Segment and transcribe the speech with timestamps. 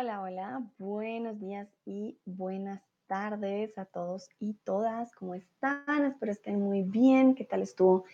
[0.00, 5.12] Hola, hola, buenos días y buenas tardes a todos y todas.
[5.12, 6.06] ¿Cómo están?
[6.06, 7.34] Espero estén muy bien.
[7.34, 8.04] ¿Qué tal estuvo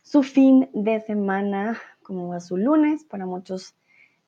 [0.00, 1.78] su fin de semana?
[2.02, 3.04] ¿Cómo va su lunes?
[3.04, 3.74] Para muchos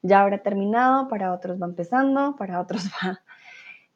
[0.02, 3.22] ya habrá terminado, para otros va empezando, para otros va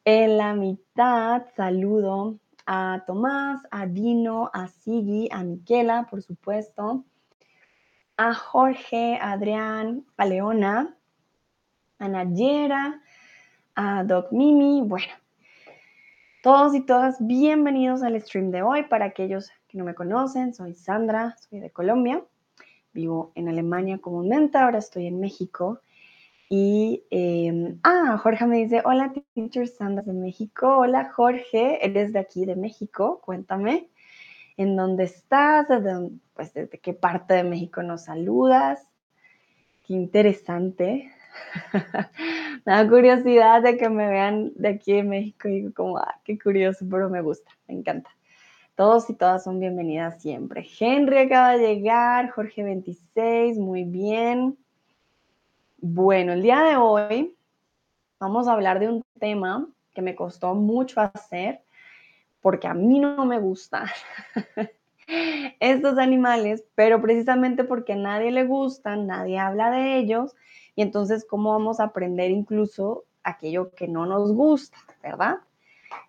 [0.06, 1.44] en la mitad.
[1.56, 7.04] Saludo a Tomás, a Dino, a Sigi, a Miquela, por supuesto,
[8.16, 10.96] a Jorge, a Adrián, a Leona,
[11.98, 13.02] a Nayera,
[13.74, 14.82] a Doc Mimi.
[14.82, 15.12] Bueno,
[16.42, 18.84] todos y todas bienvenidos al stream de hoy.
[18.84, 22.24] Para aquellos que no me conocen, soy Sandra, soy de Colombia,
[22.92, 25.80] vivo en Alemania comúnmente, ahora estoy en México.
[26.48, 30.78] Y, eh, ah, Jorge me dice, hola, teacher Sandra de México.
[30.78, 33.20] Hola, Jorge, eres de aquí, de México.
[33.24, 33.88] Cuéntame,
[34.56, 35.66] ¿en dónde estás?
[35.68, 38.86] ¿Desde, pues, ¿Desde qué parte de México nos saludas?
[39.86, 41.10] Qué interesante.
[42.64, 46.20] me da curiosidad de que me vean de aquí de México y digo como, ah,
[46.24, 48.10] qué curioso, pero me gusta, me encanta.
[48.74, 50.66] Todos y todas son bienvenidas siempre.
[50.80, 54.56] Henry acaba de llegar, Jorge 26, muy bien.
[55.78, 57.36] Bueno, el día de hoy
[58.18, 61.60] vamos a hablar de un tema que me costó mucho hacer
[62.40, 63.86] porque a mí no me gustan
[65.60, 70.34] estos animales, pero precisamente porque a nadie le gustan, nadie habla de ellos
[70.76, 75.38] y entonces, ¿cómo vamos a aprender incluso aquello que no nos gusta, verdad?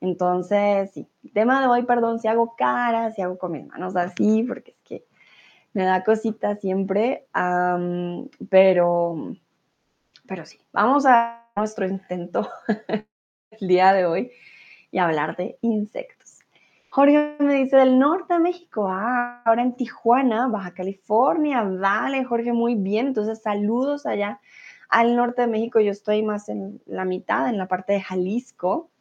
[0.02, 4.44] Entonces, sí, tema de hoy, perdón, si hago caras, si hago con mis manos así,
[4.44, 5.06] porque es que
[5.74, 7.28] me da cosita siempre,
[8.50, 9.36] pero,
[10.28, 12.50] pero sí, vamos a nuestro intento
[13.52, 14.32] el día de hoy
[14.92, 16.25] y hablar de insectos.
[16.96, 22.54] Jorge me dice del norte de México, ah, ahora en Tijuana, Baja California, vale, Jorge,
[22.54, 24.40] muy bien, entonces saludos allá
[24.88, 28.92] al norte de México, yo estoy más en la mitad, en la parte de Jalisco,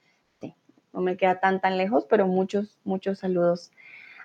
[0.41, 0.56] sí,
[0.92, 3.70] no me queda tan tan lejos, pero muchos, muchos saludos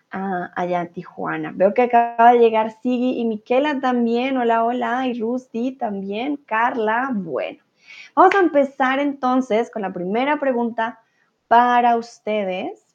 [0.09, 1.51] allá en Tijuana.
[1.53, 7.11] Veo que acaba de llegar Sigi y Miquela también, hola, hola, y Rusty también, Carla,
[7.13, 7.63] bueno.
[8.15, 11.01] Vamos a empezar entonces con la primera pregunta
[11.47, 12.88] para ustedes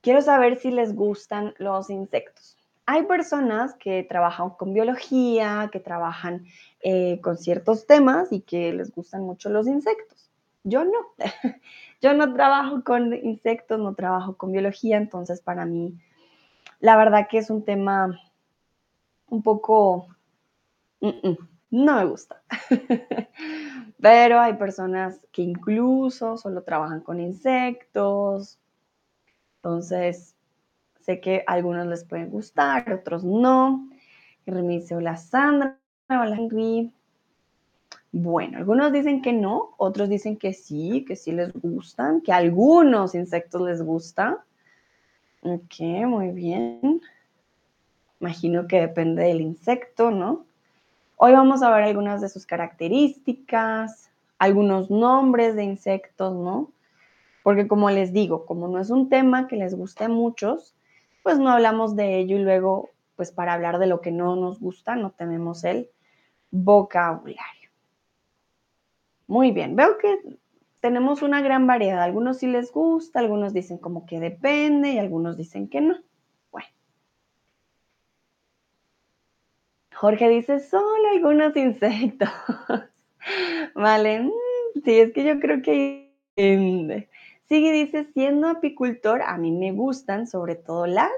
[0.00, 2.56] quiero saber si les gustan los insectos.
[2.86, 6.46] Hay personas que trabajan con biología, que trabajan
[6.80, 10.30] eh, con ciertos temas y que les gustan mucho los insectos.
[10.64, 10.98] Yo no.
[12.02, 15.98] Yo no trabajo con insectos, no trabajo con biología, entonces para mí
[16.80, 18.18] la verdad que es un tema
[19.28, 20.08] un poco...
[21.00, 22.42] no me gusta.
[24.00, 28.58] Pero hay personas que incluso solo trabajan con insectos,
[29.62, 30.34] entonces,
[31.00, 33.90] sé que a algunos les pueden gustar, otros no.
[34.46, 35.78] Y me dice, hola Sandra,
[36.08, 36.94] hola Henry.
[38.10, 43.14] Bueno, algunos dicen que no, otros dicen que sí, que sí les gustan, que algunos
[43.14, 44.38] insectos les gustan.
[45.42, 47.02] Ok, muy bien.
[48.18, 50.46] Imagino que depende del insecto, ¿no?
[51.16, 56.72] Hoy vamos a ver algunas de sus características, algunos nombres de insectos, ¿no?
[57.42, 60.74] Porque como les digo, como no es un tema que les guste a muchos,
[61.22, 64.60] pues no hablamos de ello y luego, pues para hablar de lo que no nos
[64.60, 65.88] gusta, no tenemos el
[66.50, 67.70] vocabulario.
[69.26, 70.38] Muy bien, veo que
[70.80, 72.02] tenemos una gran variedad.
[72.02, 75.96] Algunos sí les gusta, algunos dicen como que depende y algunos dicen que no.
[76.50, 76.68] Bueno.
[79.94, 82.28] Jorge dice, solo algunos insectos.
[83.74, 84.30] vale, mm,
[84.84, 86.10] sí, es que yo creo que.
[87.50, 91.10] Sigue dice, siendo apicultor, a mí me gustan sobre todo las,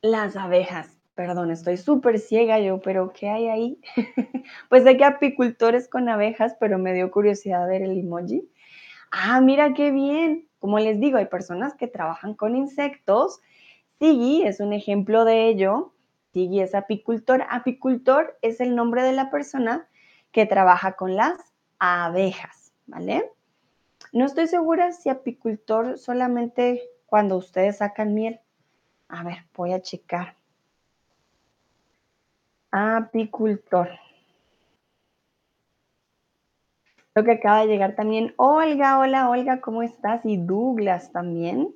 [0.00, 0.98] las abejas.
[1.14, 3.80] Perdón, estoy súper ciega yo, pero ¿qué hay ahí?
[4.70, 8.48] pues sé que apicultores con abejas, pero me dio curiosidad ver el emoji.
[9.10, 10.48] Ah, mira qué bien.
[10.58, 13.40] Como les digo, hay personas que trabajan con insectos.
[13.98, 15.92] Sigi es un ejemplo de ello.
[16.32, 17.44] Sigi es apicultor.
[17.50, 19.86] Apicultor es el nombre de la persona
[20.32, 21.34] que trabaja con las
[21.78, 23.30] abejas, ¿vale?
[24.12, 28.40] No estoy segura si apicultor solamente cuando ustedes sacan miel.
[29.08, 30.36] A ver, voy a checar.
[32.70, 33.90] Apicultor.
[37.12, 38.98] Creo que acaba de llegar también Olga.
[38.98, 40.24] Hola, Olga, ¿cómo estás?
[40.24, 41.74] Y Douglas también.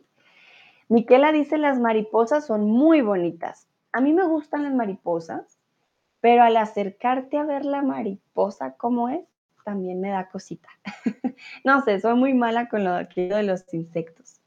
[0.88, 3.66] Miquela dice, las mariposas son muy bonitas.
[3.92, 5.58] A mí me gustan las mariposas,
[6.20, 9.31] pero al acercarte a ver la mariposa, ¿cómo es?
[9.64, 10.68] También me da cosita.
[11.64, 14.40] no sé, soy muy mala con lo de los insectos.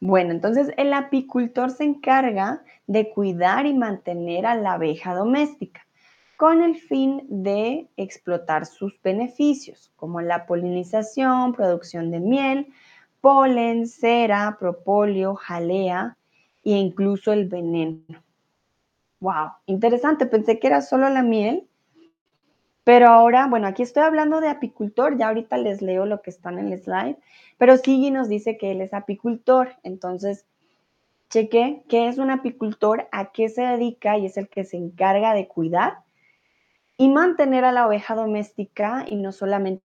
[0.00, 5.84] Bueno, entonces el apicultor se encarga de cuidar y mantener a la abeja doméstica
[6.36, 12.68] con el fin de explotar sus beneficios, como la polinización, producción de miel,
[13.20, 16.16] polen, cera, propóleo, jalea
[16.64, 18.22] e incluso el veneno.
[19.20, 21.66] Wow, interesante, pensé que era solo la miel,
[22.84, 26.50] pero ahora, bueno, aquí estoy hablando de apicultor, ya ahorita les leo lo que está
[26.50, 27.16] en el slide,
[27.58, 30.46] pero Sigui nos dice que él es apicultor, entonces
[31.30, 35.34] cheque qué es un apicultor, a qué se dedica y es el que se encarga
[35.34, 35.98] de cuidar
[36.96, 39.82] y mantener a la oveja doméstica y no solamente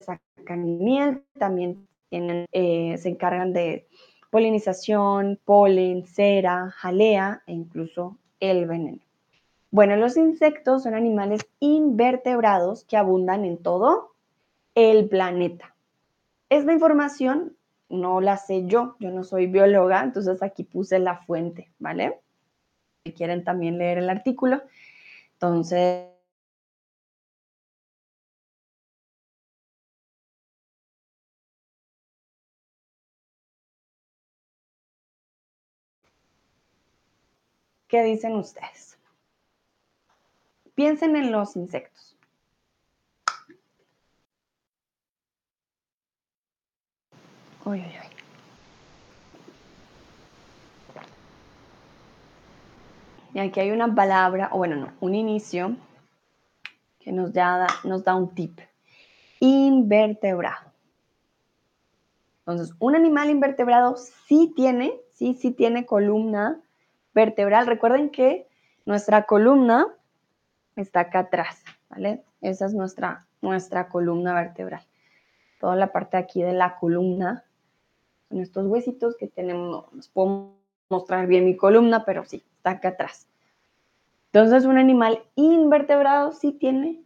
[0.00, 3.88] sacan miel, también eh, se encargan de
[4.32, 9.00] polinización, polen, cera, jalea e incluso el veneno.
[9.70, 14.14] Bueno, los insectos son animales invertebrados que abundan en todo
[14.74, 15.74] el planeta.
[16.48, 17.58] Esta información
[17.90, 22.18] no la sé yo, yo no soy bióloga, entonces aquí puse la fuente, ¿vale?
[23.04, 24.62] Si quieren también leer el artículo,
[25.34, 26.06] entonces,
[37.92, 38.96] ¿qué dicen ustedes?
[40.74, 42.16] Piensen en los insectos.
[53.34, 55.76] Y aquí hay una palabra, o bueno, no, un inicio
[56.98, 58.58] que nos da, nos da un tip.
[59.40, 60.72] Invertebrado.
[62.38, 66.58] Entonces, un animal invertebrado sí tiene, sí, sí tiene columna
[67.14, 67.66] vertebral.
[67.66, 68.48] Recuerden que
[68.84, 69.86] nuestra columna
[70.76, 72.24] está acá atrás, ¿vale?
[72.40, 74.82] Esa es nuestra, nuestra columna vertebral.
[75.60, 77.44] Toda la parte aquí de la columna,
[78.28, 80.54] son estos huesitos que tenemos, nos puedo
[80.88, 83.28] mostrar bien mi columna, pero sí, está acá atrás.
[84.32, 87.02] Entonces, un animal invertebrado sí tiene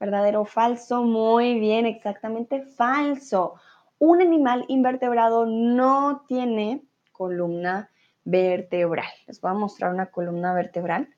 [0.00, 1.04] verdadero o falso.
[1.04, 3.54] Muy bien, exactamente falso.
[3.98, 7.90] Un animal invertebrado no tiene columna
[8.24, 9.08] vertebral.
[9.26, 11.08] Les voy a mostrar una columna vertebral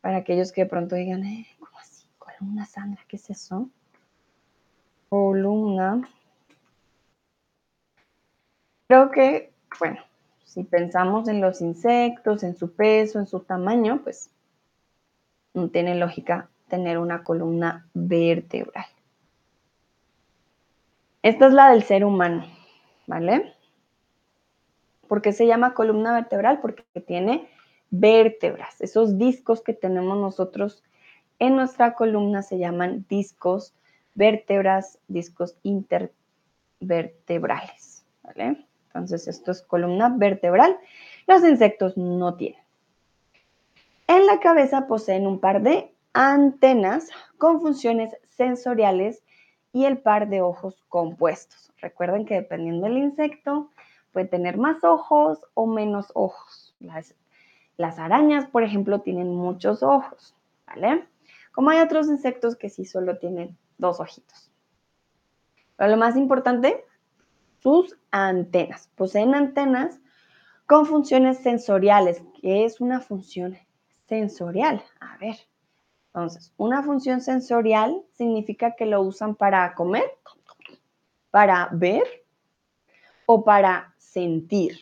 [0.00, 2.06] para aquellos que de pronto digan, eh, ¿cómo así?
[2.18, 3.68] Columna, Sandra, ¿qué es eso?
[5.08, 6.08] Columna.
[8.88, 10.00] Creo que, bueno,
[10.44, 14.30] si pensamos en los insectos, en su peso, en su tamaño, pues
[15.54, 18.86] no tiene lógica tener una columna vertebral.
[21.22, 22.44] Esta es la del ser humano,
[23.06, 23.54] ¿vale?
[25.12, 26.60] ¿Por qué se llama columna vertebral?
[26.62, 27.46] Porque tiene
[27.90, 28.80] vértebras.
[28.80, 30.82] Esos discos que tenemos nosotros
[31.38, 33.74] en nuestra columna se llaman discos,
[34.14, 38.06] vértebras, discos intervertebrales.
[38.86, 40.78] Entonces, esto es columna vertebral.
[41.26, 42.62] Los insectos no tienen.
[44.06, 49.22] En la cabeza poseen un par de antenas con funciones sensoriales
[49.74, 51.70] y el par de ojos compuestos.
[51.82, 53.68] Recuerden que dependiendo del insecto,
[54.12, 56.74] puede tener más ojos o menos ojos.
[56.78, 57.14] Las,
[57.76, 60.34] las arañas, por ejemplo, tienen muchos ojos,
[60.66, 61.08] ¿vale?
[61.52, 64.50] Como hay otros insectos que sí solo tienen dos ojitos.
[65.76, 66.84] Pero lo más importante
[67.62, 68.90] sus antenas.
[68.96, 70.00] Poseen antenas
[70.66, 72.22] con funciones sensoriales.
[72.40, 73.56] ¿Qué es una función
[74.08, 74.82] sensorial?
[75.00, 75.36] A ver.
[76.06, 80.04] Entonces, una función sensorial significa que lo usan para comer,
[81.30, 82.21] para ver
[83.26, 84.78] o para sentir.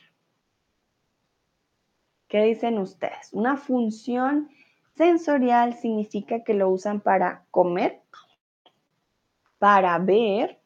[2.29, 3.31] ¿Qué dicen ustedes?
[3.33, 4.49] Una función
[4.97, 8.01] sensorial significa que lo usan para comer,
[9.59, 10.61] para ver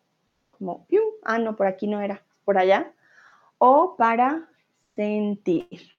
[0.50, 0.86] como,
[1.24, 2.92] ah, no, por aquí no era, por allá,
[3.58, 4.48] o para
[4.94, 5.93] sentir.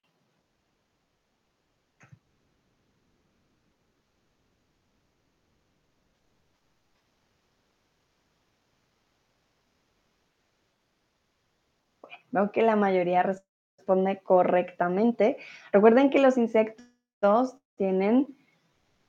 [12.36, 15.38] Veo que la mayoría responde correctamente.
[15.72, 18.36] Recuerden que los insectos tienen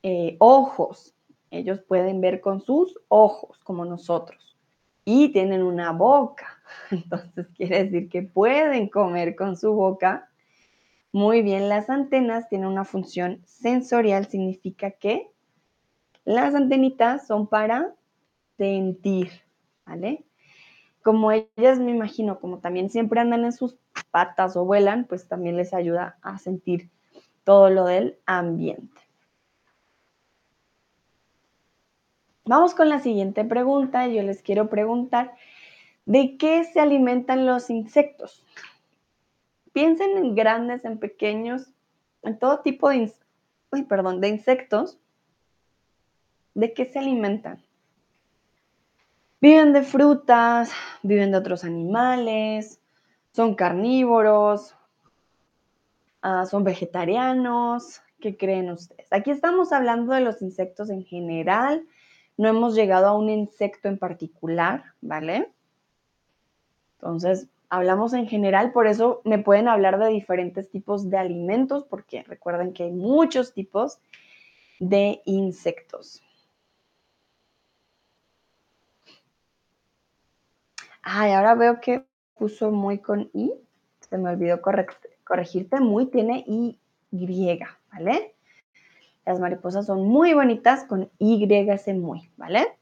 [0.02, 1.14] eh, ojos.
[1.50, 4.46] Ellos pueden ver con sus ojos, como nosotros
[5.06, 6.60] y tienen una boca.
[6.90, 10.28] Entonces quiere decir que pueden comer con su boca.
[11.12, 15.30] Muy bien, las antenas tienen una función sensorial, significa que
[16.24, 17.94] las antenitas son para
[18.58, 19.30] sentir,
[19.86, 20.25] ¿vale?
[21.06, 23.76] Como ellas me imagino, como también siempre andan en sus
[24.10, 26.90] patas o vuelan, pues también les ayuda a sentir
[27.44, 29.00] todo lo del ambiente.
[32.44, 34.08] Vamos con la siguiente pregunta.
[34.08, 35.36] Yo les quiero preguntar
[36.06, 38.44] ¿De qué se alimentan los insectos?
[39.72, 41.72] Piensen en grandes, en pequeños,
[42.24, 43.12] en todo tipo de,
[43.70, 44.98] de insectos.
[46.54, 47.62] ¿De qué se alimentan?
[49.40, 52.80] Viven de frutas, viven de otros animales,
[53.32, 54.74] son carnívoros,
[56.22, 58.00] ah, son vegetarianos.
[58.18, 59.12] ¿Qué creen ustedes?
[59.12, 61.86] Aquí estamos hablando de los insectos en general.
[62.38, 65.50] No hemos llegado a un insecto en particular, ¿vale?
[66.98, 72.22] Entonces, hablamos en general, por eso me pueden hablar de diferentes tipos de alimentos, porque
[72.22, 73.98] recuerden que hay muchos tipos
[74.80, 76.22] de insectos.
[81.08, 82.04] Ay, ahora veo que
[82.36, 83.52] puso muy con I.
[84.00, 85.78] Se me olvidó corregirte.
[85.78, 86.80] Muy tiene Y,
[87.92, 88.34] ¿vale?
[89.24, 92.76] Las mariposas son muy bonitas con Y ese muy, ¿vale?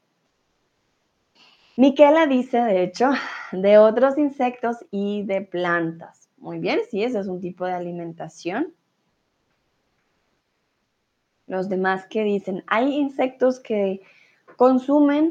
[1.77, 3.11] Miquela dice, de hecho,
[3.51, 6.27] de otros insectos y de plantas.
[6.37, 8.73] Muy bien, sí, ese es un tipo de alimentación.
[11.45, 14.01] Los demás que dicen, hay insectos que
[14.55, 15.29] consumen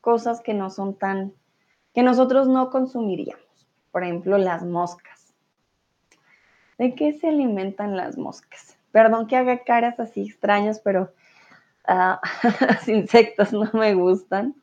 [0.00, 1.34] cosas que no son tan,
[1.98, 3.42] que nosotros no consumiríamos.
[3.90, 5.34] Por ejemplo, las moscas.
[6.78, 8.78] ¿De qué se alimentan las moscas?
[8.92, 11.12] Perdón que haga caras así extrañas, pero
[11.88, 12.20] ah,
[12.60, 14.54] los insectos no me gustan.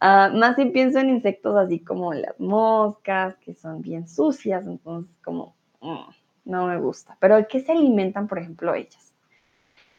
[0.00, 5.12] Ah, más si pienso en insectos así como las moscas, que son bien sucias, entonces
[5.24, 6.08] como mm,
[6.44, 7.16] no me gusta.
[7.18, 9.12] Pero ¿qué se alimentan, por ejemplo, ellas?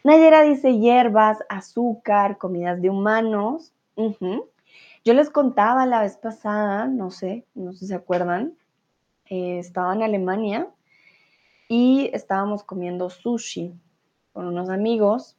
[0.05, 3.73] Nayera dice hierbas, azúcar, comidas de humanos.
[5.07, 8.57] Yo les contaba la vez pasada, no sé, no sé si se acuerdan,
[9.29, 10.67] eh, estaba en Alemania
[11.69, 13.73] y estábamos comiendo sushi
[14.33, 15.37] con unos amigos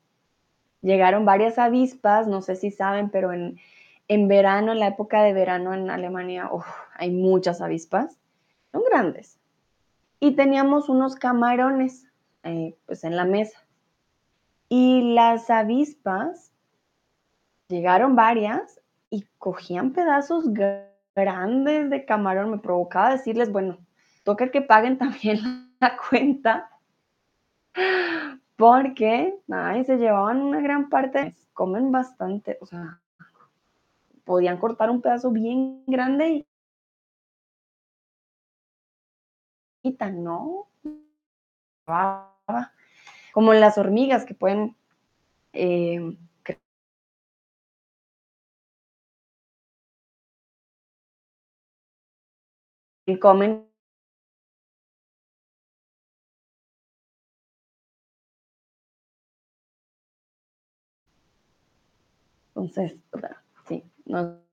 [0.81, 3.59] llegaron varias avispas, no sé si saben, pero en,
[4.27, 6.49] verano, en la época de verano en Alemania,
[6.95, 8.19] hay muchas avispas,
[8.73, 9.39] son grandes.
[10.19, 12.07] Y teníamos unos camarones
[12.43, 13.67] eh, pues en la mesa.
[14.71, 16.53] Y las avispas,
[17.69, 18.78] llegaron varias
[19.11, 20.45] y cogían pedazos
[21.15, 22.51] grandes de camarón.
[22.51, 23.79] Me provocaba decirles, bueno,
[24.23, 26.71] toca que paguen también la cuenta
[28.59, 33.01] porque ay, se llevaban una gran parte, comen bastante, o sea,
[34.25, 36.45] podían cortar un pedazo bien grande
[39.83, 40.69] y no,
[43.33, 44.77] como las hormigas que pueden
[45.53, 46.17] eh,
[53.17, 53.69] comen
[62.55, 62.97] Entonces,
[63.67, 64.48] sí, no.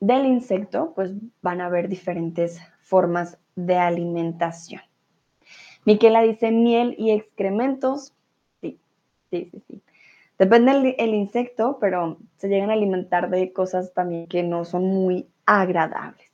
[0.00, 4.82] Del insecto, pues van a haber diferentes formas de alimentación.
[5.84, 8.12] Miquela dice miel y excrementos.
[8.60, 8.80] Sí,
[9.30, 9.82] sí, sí, sí.
[10.38, 15.28] Depende del insecto, pero se llegan a alimentar de cosas también que no son muy
[15.46, 16.32] agradables.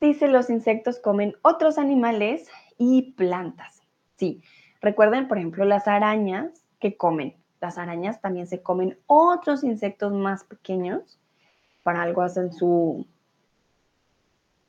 [0.00, 3.82] Dice, los insectos comen otros animales y plantas.
[4.16, 4.42] Sí,
[4.80, 7.36] recuerden, por ejemplo, las arañas que comen.
[7.60, 11.18] Las arañas también se comen otros insectos más pequeños.
[11.82, 13.06] Para algo hacen su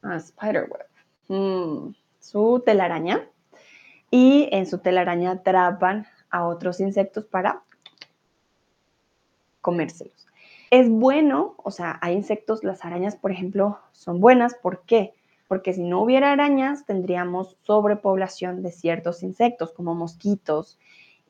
[0.04, 0.88] uh, spiderweb,
[1.28, 3.28] mm, su telaraña.
[4.10, 7.64] Y en su telaraña atrapan a otros insectos para
[9.62, 10.28] comérselos.
[10.70, 14.56] Es bueno, o sea, hay insectos, las arañas, por ejemplo, son buenas.
[14.56, 15.14] ¿Por qué?
[15.48, 20.78] Porque si no hubiera arañas, tendríamos sobrepoblación de ciertos insectos, como mosquitos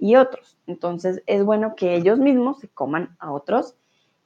[0.02, 0.58] y otros.
[0.66, 3.78] Entonces, es bueno que ellos mismos se coman a otros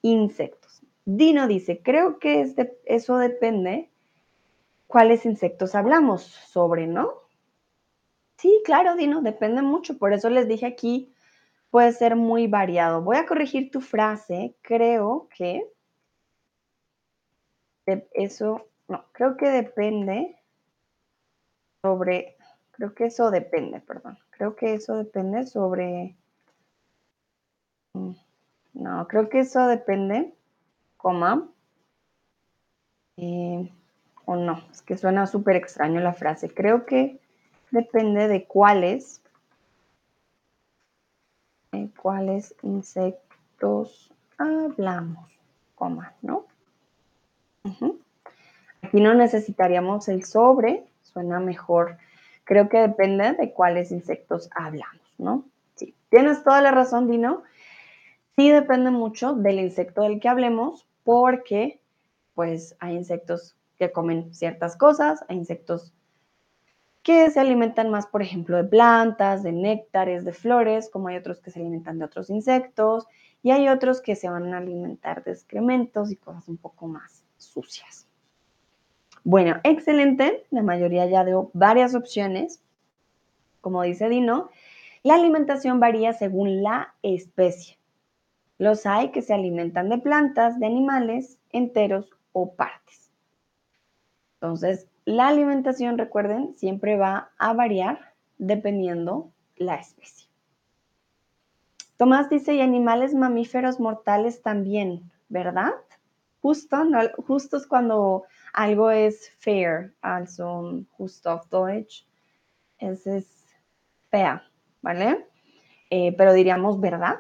[0.02, 0.82] insectos.
[1.04, 2.50] Dino dice, creo que
[2.86, 3.92] eso depende
[4.88, 7.12] cuáles insectos hablamos sobre, ¿no?
[8.38, 9.98] Sí, claro, Dino, depende mucho.
[9.98, 11.14] Por eso les dije aquí,
[11.72, 13.02] puede ser muy variado.
[13.02, 14.56] Voy a corregir tu frase.
[14.62, 15.70] Creo que
[18.14, 20.40] eso, no, creo que depende
[21.82, 22.38] sobre,
[22.72, 24.18] creo que eso depende, perdón.
[24.38, 26.16] Creo que eso depende sobre,
[27.94, 28.12] mm,
[28.74, 30.34] no, creo que eso depende,
[30.98, 31.48] coma,
[33.18, 33.72] eh,
[34.26, 34.62] o no?
[34.72, 36.54] Es que suena súper extraño la frase.
[36.54, 37.20] Creo que
[37.72, 39.22] depende de cuáles,
[41.72, 45.32] de cuáles insectos hablamos,
[45.76, 46.46] coma, ¿no?
[48.82, 51.98] Aquí no necesitaríamos el sobre, suena mejor.
[52.46, 55.46] Creo que depende de cuáles insectos hablamos, ¿no?
[55.76, 57.44] Sí, tienes toda la razón, Dino.
[58.36, 61.80] Sí depende mucho del insecto del que hablemos porque
[62.34, 65.94] pues hay insectos que comen ciertas cosas, hay insectos
[67.02, 71.40] que se alimentan más, por ejemplo, de plantas, de néctares, de flores, como hay otros
[71.40, 73.06] que se alimentan de otros insectos,
[73.44, 77.24] y hay otros que se van a alimentar de excrementos y cosas un poco más
[77.38, 78.05] sucias.
[79.26, 82.62] Bueno, excelente, la mayoría ya dio varias opciones.
[83.60, 84.52] Como dice Dino,
[85.02, 87.80] la alimentación varía según la especie.
[88.60, 93.10] Los hay que se alimentan de plantas, de animales enteros o partes.
[94.36, 100.28] Entonces, la alimentación, recuerden, siempre va a variar dependiendo la especie.
[101.98, 105.74] Tomás dice, y animales mamíferos mortales también, ¿verdad?
[106.46, 106.78] Justo,
[107.26, 112.06] justo es cuando algo es fair, also justo auf Deutsch,
[112.78, 113.26] es, es
[114.12, 114.44] fea,
[114.84, 115.26] ¿vale?
[115.90, 117.16] Eh, pero diríamos verdad,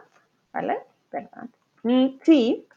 [0.54, 0.78] ¿vale?
[1.12, 1.50] ¿verdad?
[1.82, 2.68] Mm, sí.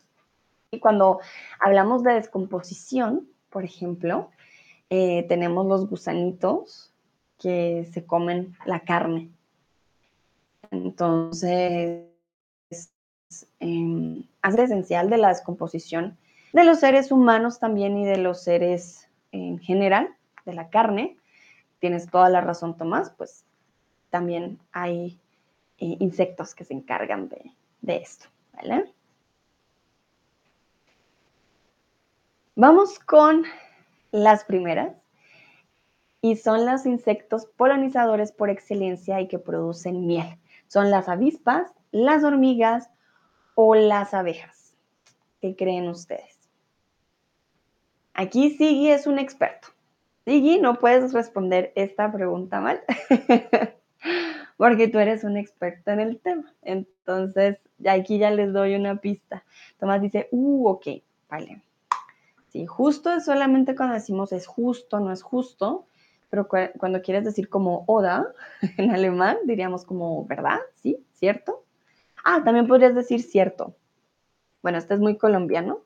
[0.70, 1.20] Y cuando
[1.60, 4.30] hablamos de descomposición, por ejemplo,
[4.88, 6.94] eh, tenemos los gusanitos
[7.38, 9.28] que se comen la carne.
[10.70, 12.06] Entonces,
[13.60, 16.16] eh, es esencial de la descomposición
[16.52, 20.14] de los seres humanos también y de los seres en general,
[20.44, 21.16] de la carne.
[21.78, 23.44] Tienes toda la razón, Tomás, pues
[24.10, 25.18] también hay
[25.78, 27.52] eh, insectos que se encargan de,
[27.82, 28.92] de esto, ¿vale?
[32.56, 33.44] Vamos con
[34.10, 34.96] las primeras
[36.20, 40.38] y son los insectos polinizadores por excelencia y que producen miel.
[40.66, 42.90] Son las avispas, las hormigas
[43.54, 44.74] o las abejas.
[45.40, 46.37] ¿Qué creen ustedes?
[48.18, 49.68] Aquí Sigui es un experto.
[50.24, 52.82] Sigui, no puedes responder esta pregunta mal.
[54.56, 56.52] porque tú eres un experto en el tema.
[56.62, 59.44] Entonces, aquí ya les doy una pista.
[59.78, 60.86] Tomás dice, uh, ok,
[61.30, 61.62] vale.
[62.48, 65.86] Sí, justo es solamente cuando decimos es justo, no es justo,
[66.28, 68.32] pero cuando quieres decir como oda
[68.78, 71.62] en alemán, diríamos como verdad, sí, cierto.
[72.24, 73.76] Ah, también podrías decir cierto.
[74.60, 75.82] Bueno, este es muy colombiano,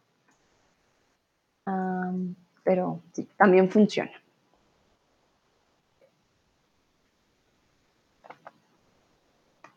[2.65, 4.13] pero sí, también funciona.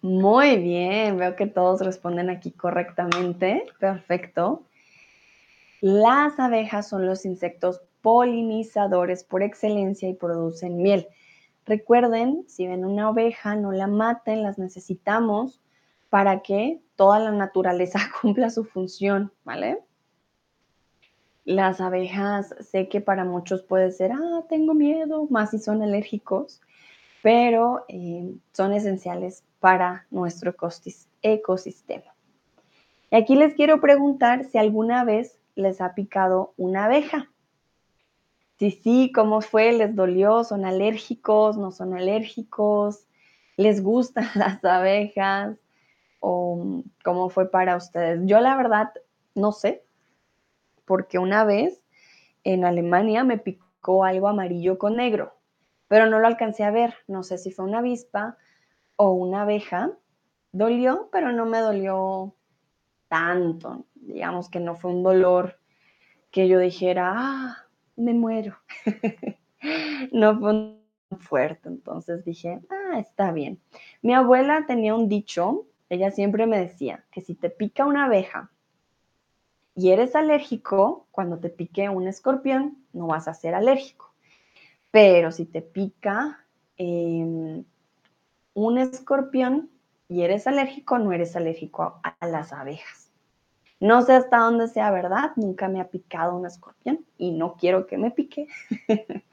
[0.02, 3.66] Muy bien, veo que todos responden aquí correctamente.
[3.80, 4.62] Perfecto.
[5.82, 11.08] Las abejas son los insectos polinizadores por excelencia y producen miel.
[11.66, 15.60] Recuerden, si ven una oveja, no la maten, las necesitamos
[16.12, 19.80] para que toda la naturaleza cumpla su función, ¿vale?
[21.46, 26.60] Las abejas, sé que para muchos puede ser, ah, tengo miedo, más si son alérgicos,
[27.22, 30.56] pero eh, son esenciales para nuestro
[31.22, 32.16] ecosistema.
[33.12, 37.30] Y aquí les quiero preguntar si alguna vez les ha picado una abeja.
[38.58, 39.72] Si sí, ¿cómo fue?
[39.72, 40.44] ¿Les dolió?
[40.44, 41.58] ¿Son alérgicos?
[41.58, 43.06] ¿No son alérgicos?
[43.56, 45.58] ¿Les gustan las abejas?
[46.20, 48.22] ¿O cómo fue para ustedes?
[48.26, 48.92] Yo la verdad
[49.36, 49.85] no sé,
[50.86, 51.82] porque una vez
[52.44, 55.34] en Alemania me picó algo amarillo con negro,
[55.88, 56.96] pero no lo alcancé a ver.
[57.08, 58.38] No sé si fue una avispa
[58.96, 59.92] o una abeja,
[60.52, 62.34] dolió, pero no me dolió
[63.08, 63.86] tanto.
[63.96, 65.60] Digamos que no fue un dolor
[66.32, 67.58] que yo dijera, ah,
[67.96, 68.58] me muero.
[70.12, 70.76] no fue
[71.18, 73.60] fuerte, entonces dije, ah, está bien.
[74.02, 78.52] Mi abuela tenía un dicho, ella siempre me decía que si te pica una abeja
[79.76, 84.14] y eres alérgico, cuando te pique un escorpión, no vas a ser alérgico.
[84.90, 86.46] Pero si te pica
[86.78, 87.66] em,
[88.54, 89.70] un escorpión
[90.08, 93.12] y eres alérgico, no eres alérgico a, las abejas.
[93.82, 97.86] No sé hasta dónde sea verdad, nunca me ha picado un escorpión y no quiero
[97.86, 98.48] que me pique,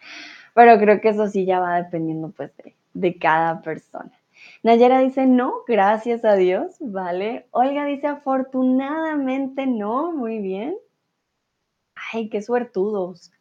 [0.54, 4.10] pero creo que eso sí ya va dependiendo pues de, de cada persona.
[4.62, 7.48] Nayera dice no, gracias a Dios, ¿vale?
[7.50, 10.76] Olga dice afortunadamente no, muy bien.
[12.12, 13.32] Ay, qué suertudos.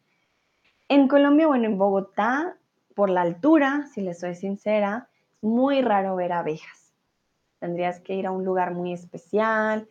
[0.88, 2.56] En Colombia, bueno, en Bogotá,
[2.96, 5.08] por la altura, si les soy sincera,
[5.40, 6.92] muy raro ver abejas.
[7.60, 9.88] Tendrías que ir a un lugar muy especial.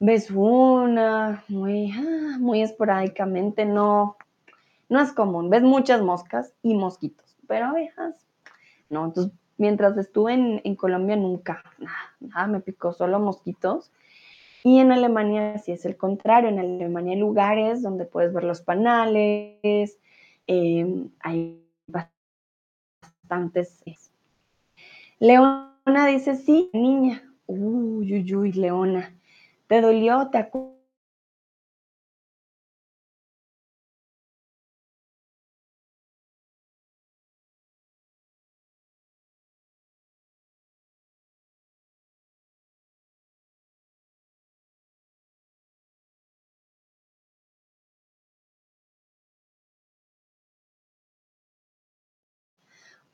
[0.00, 4.16] Ves una muy, ah, muy esporádicamente, no,
[4.88, 5.50] no es común.
[5.50, 8.26] Ves muchas moscas y mosquitos, pero abejas,
[8.88, 9.04] no.
[9.04, 13.92] Entonces, mientras estuve en, Colombia, nunca, nada, nada, me picó solo mosquitos.
[14.62, 16.48] Y en Alemania sí es el contrario.
[16.48, 19.98] En Alemania hay lugares donde puedes ver los panales,
[20.46, 21.60] em, hay
[23.22, 23.82] bastantes.
[25.18, 27.22] Leona dice, sí, niña.
[27.46, 29.14] Uy, uy, uy, Leona.
[29.66, 30.28] ¿Te dolió?
[30.30, 30.73] ¿Te acuerdas?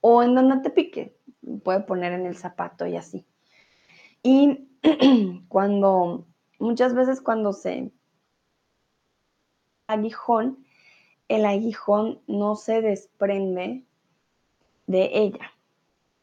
[0.01, 1.17] O en donde te pique.
[1.63, 3.27] Puede poner en el zapato y así.
[4.23, 4.69] Y
[5.49, 6.27] cuando,
[6.59, 7.91] muchas veces cuando se
[9.87, 10.65] aguijón,
[11.29, 13.85] el aguijón no se desprende
[14.87, 15.53] de ella.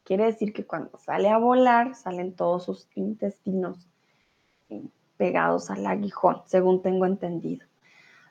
[0.04, 3.88] Quiere decir que cuando sale a volar, salen todos sus intestinos
[4.70, 4.82] eh,
[5.16, 7.66] pegados al aguijón, según tengo entendido.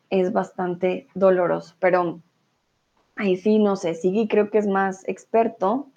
[0.09, 2.21] Es bastante doloroso, pero
[3.17, 5.89] ahí sí, no sé, Sigui creo que es más experto.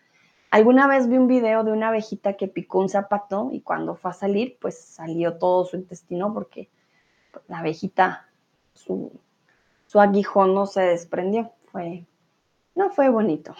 [0.50, 4.10] Alguna vez vi un video de una abejita que picó un zapato y cuando fue
[4.10, 6.68] a salir, pues salió todo su intestino porque
[7.46, 8.28] la abejita,
[8.74, 9.12] su,
[9.86, 11.52] su aguijón no se desprendió.
[11.70, 12.04] Fue,
[12.74, 13.54] no fue bonito.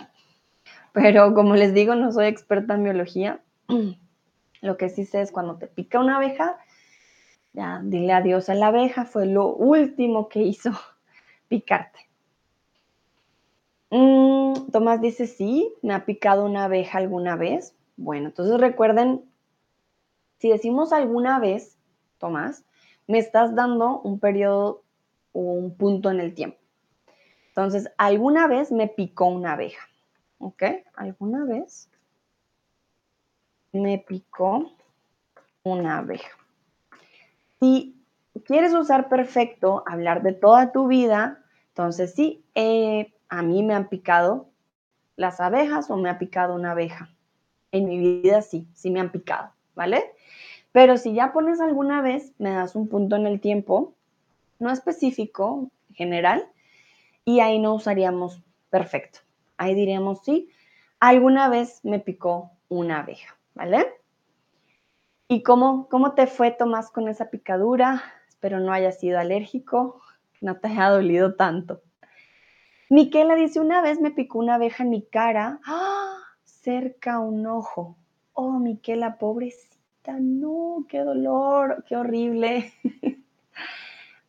[0.93, 3.41] Pero como les digo, no soy experta en biología.
[4.61, 6.59] Lo que sí sé es cuando te pica una abeja,
[7.53, 10.71] ya dile adiós a la abeja, fue lo último que hizo
[11.49, 12.10] picarte.
[13.91, 17.75] Mm, Tomás dice, sí, me ha picado una abeja alguna vez.
[17.97, 19.25] Bueno, entonces recuerden,
[20.39, 21.77] si decimos alguna vez,
[22.19, 22.65] Tomás,
[23.07, 24.83] me estás dando un periodo
[25.33, 26.59] o un punto en el tiempo.
[27.49, 29.89] Entonces, alguna vez me picó una abeja,
[30.39, 30.63] ¿ok?
[30.95, 31.91] Alguna vez
[33.73, 34.71] me picó
[35.65, 36.31] una abeja.
[37.59, 38.01] Si
[38.45, 43.89] quieres usar perfecto, hablar de toda tu vida, entonces sí, eh, a mí me han
[43.89, 44.51] picado
[45.17, 47.11] las abejas o me ha picado una abeja.
[47.73, 50.13] En mi vida sí, sí me han picado, ¿vale?
[50.73, 53.95] Pero si ya pones alguna vez, me das un punto en el tiempo,
[54.59, 56.47] no específico, general,
[57.25, 59.21] y ahí no usaríamos perfecto.
[59.57, 60.51] Ahí diríamos sí,
[60.99, 63.87] alguna vez me picó una abeja, ¿vale?
[65.29, 68.03] ¿Y cómo, cómo te fue, Tomás, con esa picadura?
[68.29, 70.01] Espero no haya sido alérgico,
[70.41, 71.83] no te haya dolido tanto.
[72.91, 76.17] Miquela dice, una vez me picó una abeja en mi cara, ¡Ah!
[76.45, 77.97] cerca un ojo.
[78.33, 82.73] Oh, Miquela, pobrecita, no, qué dolor, qué horrible.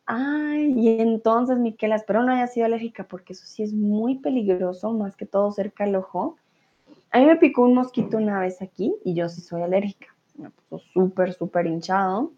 [0.06, 4.92] Ay, y entonces, Miquela, espero no haya sido alérgica porque eso sí es muy peligroso,
[4.92, 6.36] más que todo cerca al ojo.
[7.10, 10.14] A mí me picó un mosquito una vez aquí y yo sí soy alérgica.
[10.36, 12.30] Me puso súper, súper hinchado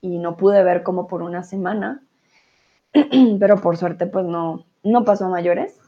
[0.00, 2.02] y no pude ver como por una semana,
[3.38, 5.78] pero por suerte pues no, no pasó a mayores.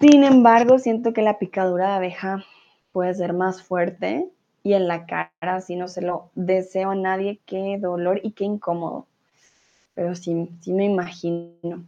[0.00, 2.44] Sin embargo, siento que la picadura de abeja
[2.92, 4.28] puede ser más fuerte
[4.62, 8.44] y en la cara, si no se lo deseo a nadie, qué dolor y qué
[8.44, 9.06] incómodo.
[9.94, 11.84] Pero sí, sí me imagino.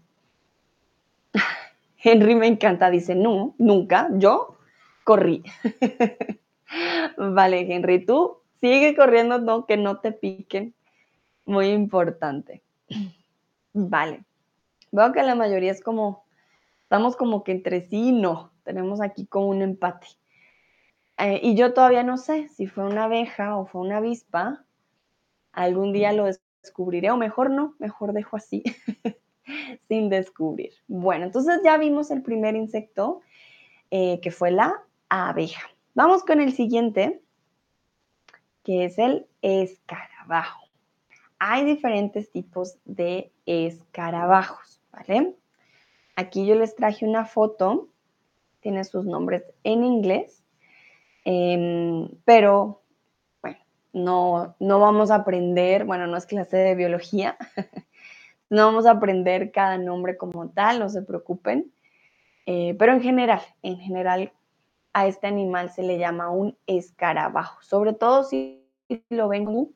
[2.02, 4.56] Henry me encanta, dice, no, nunca, yo
[5.04, 5.42] corrí.
[7.16, 10.74] vale, Henry, tú sigue corriendo, no, que no te piquen.
[11.46, 12.62] Muy importante.
[13.74, 14.24] Vale.
[14.94, 16.24] Veo que la mayoría es como,
[16.82, 18.52] estamos como que entre sí y no.
[18.62, 20.06] Tenemos aquí como un empate.
[21.18, 24.64] Eh, y yo todavía no sé si fue una abeja o fue una avispa.
[25.50, 26.26] Algún día lo
[26.62, 28.62] descubriré o mejor no, mejor dejo así,
[29.88, 30.70] sin descubrir.
[30.86, 33.20] Bueno, entonces ya vimos el primer insecto,
[33.90, 35.70] eh, que fue la abeja.
[35.94, 37.20] Vamos con el siguiente,
[38.62, 40.68] que es el escarabajo.
[41.40, 44.80] Hay diferentes tipos de escarabajos.
[44.94, 45.34] ¿Vale?
[46.16, 47.88] Aquí yo les traje una foto,
[48.60, 50.44] tiene sus nombres en inglés,
[51.24, 52.82] em, pero
[53.42, 53.58] bueno,
[53.92, 57.36] no, no vamos a aprender, bueno, no es clase de biología,
[58.50, 61.72] no vamos a aprender cada nombre como tal, no se preocupen,
[62.46, 64.32] eh, pero en general, en general
[64.92, 68.64] a este animal se le llama un escarabajo, sobre todo si
[69.08, 69.70] lo ven como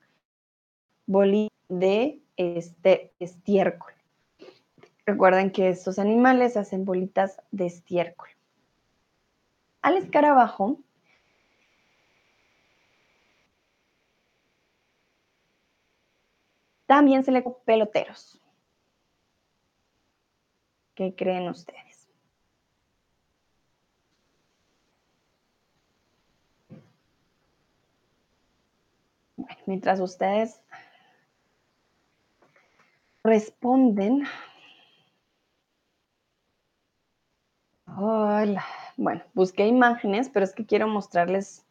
[1.07, 3.98] boli de este estiércol.
[5.09, 8.29] Recuerden que estos animales hacen bolitas de estiércol.
[9.81, 10.81] Al escarabajo
[16.85, 18.38] también se le peloteros.
[20.94, 22.11] ¿Qué creen ustedes?
[29.64, 30.61] Mientras ustedes
[33.25, 34.27] responden.
[38.01, 38.65] Hola.
[38.97, 41.65] Bueno, busqué imágenes, pero es que quiero mostrarles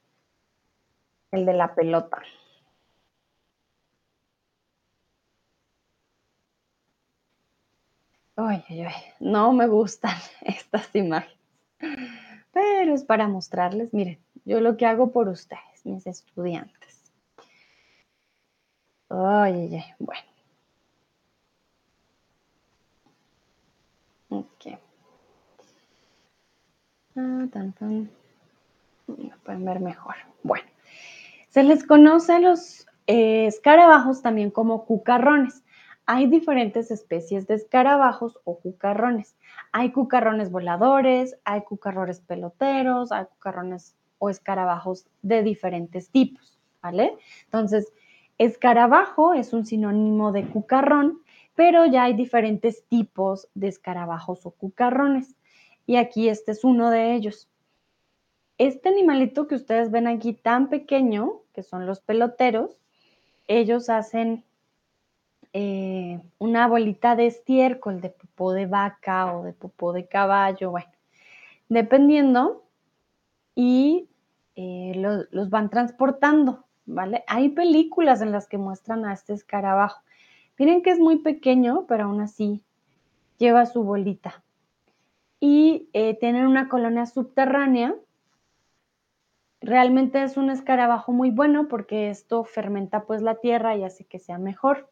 [1.32, 2.22] el de la pelota.
[8.36, 11.38] Ay, ay, ay, no me gustan estas imágenes,
[12.52, 17.10] pero es para mostrarles, miren, yo lo que hago por ustedes, mis estudiantes.
[19.10, 20.28] Ay, ay, ay, bueno.
[24.30, 24.87] Ok.
[27.20, 27.48] Ah,
[29.44, 30.14] pueden ver mejor.
[30.44, 30.68] Bueno,
[31.50, 35.64] se les conoce a los eh, escarabajos también como cucarrones.
[36.06, 39.36] Hay diferentes especies de escarabajos o cucarrones.
[39.72, 47.18] Hay cucarrones voladores, hay cucarrones peloteros, hay cucarrones o escarabajos de diferentes tipos, ¿vale?
[47.46, 47.92] Entonces,
[48.38, 51.22] escarabajo es un sinónimo de cucarrón,
[51.56, 55.37] pero ya hay diferentes tipos de escarabajos o cucarrones.
[55.88, 57.50] Y aquí este es uno de ellos.
[58.60, 62.82] Este animalito que ustedes ven aquí tan pequeño, que son los peloteros,
[63.48, 64.44] ellos hacen
[65.54, 70.92] eh, una bolita de estiércol, de popó de vaca o de popó de caballo, bueno,
[71.70, 72.64] dependiendo,
[73.56, 74.10] y
[74.56, 74.92] eh,
[75.32, 77.24] los van transportando, ¿vale?
[77.28, 80.02] Hay películas en las que muestran a este escarabajo.
[80.60, 82.62] Miren que es muy pequeño, pero aún así
[83.38, 84.44] lleva su bolita.
[85.40, 87.96] Y eh, tienen una colonia subterránea.
[89.62, 94.20] Realmente es un escarabajo muy bueno porque esto fermenta pues la tierra y hace que
[94.20, 94.90] sea mejor.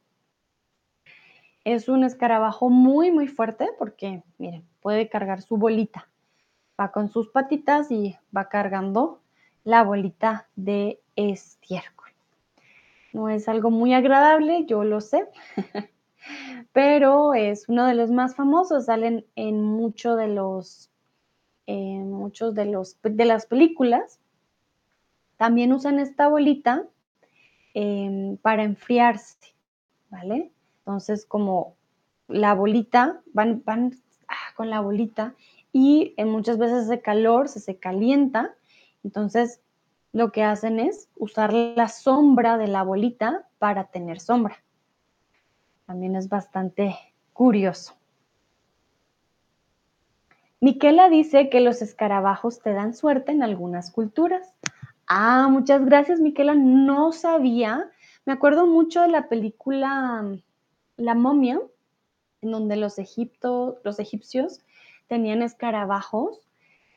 [1.63, 6.08] Es un escarabajo muy, muy fuerte porque, miren, puede cargar su bolita.
[6.79, 9.21] Va con sus patitas y va cargando
[9.63, 12.12] la bolita de estiércol.
[13.13, 15.27] No es algo muy agradable, yo lo sé,
[16.73, 18.85] pero es uno de los más famosos.
[18.85, 20.89] Salen en muchos de los,
[21.67, 24.19] muchos de los de las películas.
[25.38, 26.85] También usan esta bolita
[27.73, 29.55] em, para enfriarse,
[30.09, 30.51] ¿vale?
[30.79, 31.75] Entonces, como
[32.27, 33.93] la bolita, van, van
[34.27, 35.35] ah, con la bolita
[35.73, 38.55] y en muchas veces ese calor se, se calienta.
[39.03, 39.61] Entonces,
[40.13, 44.64] lo que hacen es usar la sombra de la bolita para tener sombra.
[45.86, 46.95] También es bastante
[47.34, 47.95] curioso.
[50.62, 54.54] Miquela dice que los escarabajos te dan suerte en algunas culturas.
[55.08, 56.56] Ah, muchas gracias, Miquela.
[56.56, 57.91] No sabía.
[58.26, 60.26] Me acuerdo mucho de la película
[60.98, 61.60] la momia,
[62.41, 62.95] en donde los,
[63.84, 64.62] los egipcios
[65.08, 66.39] tenían escarabajos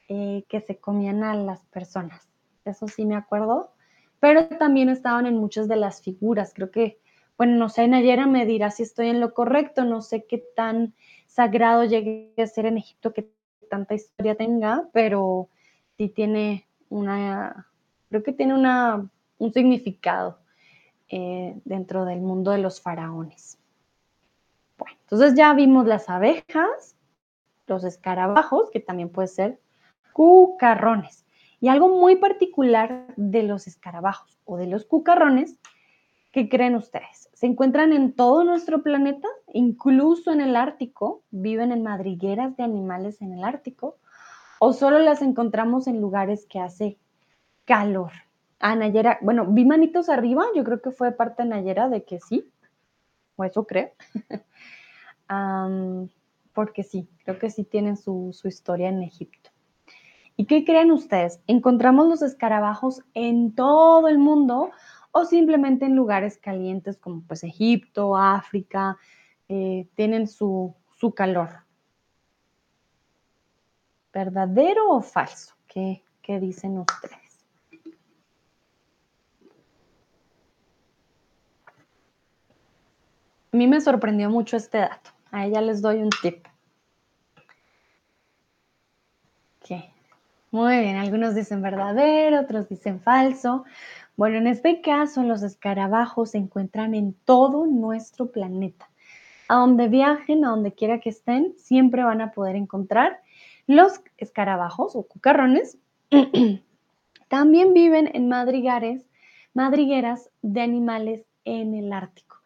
[0.09, 2.29] eh, que se comían a las personas.
[2.65, 3.73] Eso sí me acuerdo.
[4.21, 6.53] Pero también estaban en muchas de las figuras.
[6.55, 6.99] Creo que,
[7.39, 9.85] bueno, no sé, Nayera me dirá si estoy en lo correcto.
[9.85, 10.93] No sé qué tan
[11.29, 13.31] sagrado llegue a ser en Egipto, que
[13.71, 15.49] tanta historia tenga, pero
[15.97, 17.69] sí tiene una,
[18.09, 20.41] creo que tiene una, un significado
[21.09, 23.57] eh, dentro del mundo de los faraones.
[24.77, 26.97] Bueno, entonces ya vimos las abejas,
[27.69, 29.61] los escarabajos, que también puede ser
[30.13, 31.25] cucarrones.
[31.61, 35.57] Y algo muy particular de los escarabajos o de los cucarrones,
[36.31, 37.31] ¿qué creen ustedes?
[37.33, 43.21] Se encuentran en todo nuestro planeta, incluso en el Ártico, viven en madrigueras de animales
[43.23, 43.97] en el Ártico,
[44.59, 46.99] o solo las encontramos en lugares que hace
[47.65, 48.13] calor.
[48.61, 52.19] Ah, Nayera, bueno, vi manitos arriba, yo creo que fue parte de Nayera de que
[52.21, 52.51] sí,
[53.37, 53.91] o eso creo.
[56.53, 59.51] porque sí, creo que sí tienen su, historia en Egipto.
[60.37, 61.41] ¿Y qué creen ustedes?
[61.47, 64.71] ¿Encontramos los escarabajos en todo el mundo
[65.13, 68.99] o simplemente en lugares calientes como pues Egipto, África,
[69.49, 71.49] eh, tienen su, su, calor?
[74.13, 75.55] ¿Verdadero o falso?
[75.67, 77.45] ¿Qué, qué dicen ustedes?
[83.53, 85.11] A mí me sorprendió mucho este dato.
[85.31, 86.47] A ella les doy un tip.
[90.51, 93.65] Muy bien, algunos dicen verdadero, otros dicen falso.
[94.19, 98.91] Bueno, en este caso los escarabajos se encuentran en todo nuestro planeta.
[99.47, 103.21] A donde viajen, a donde quiera que estén, siempre van a poder encontrar
[103.69, 105.79] los escarabajos o cucarrones.
[107.29, 109.05] También viven en madrigueras
[110.43, 112.39] de animales en el Ártico.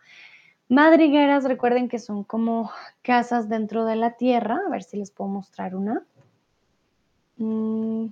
[0.68, 4.60] Madrigueras, recuerden que son como casas dentro de la tierra.
[4.66, 6.04] A ver si les puedo mostrar una.
[7.38, 8.08] Mm,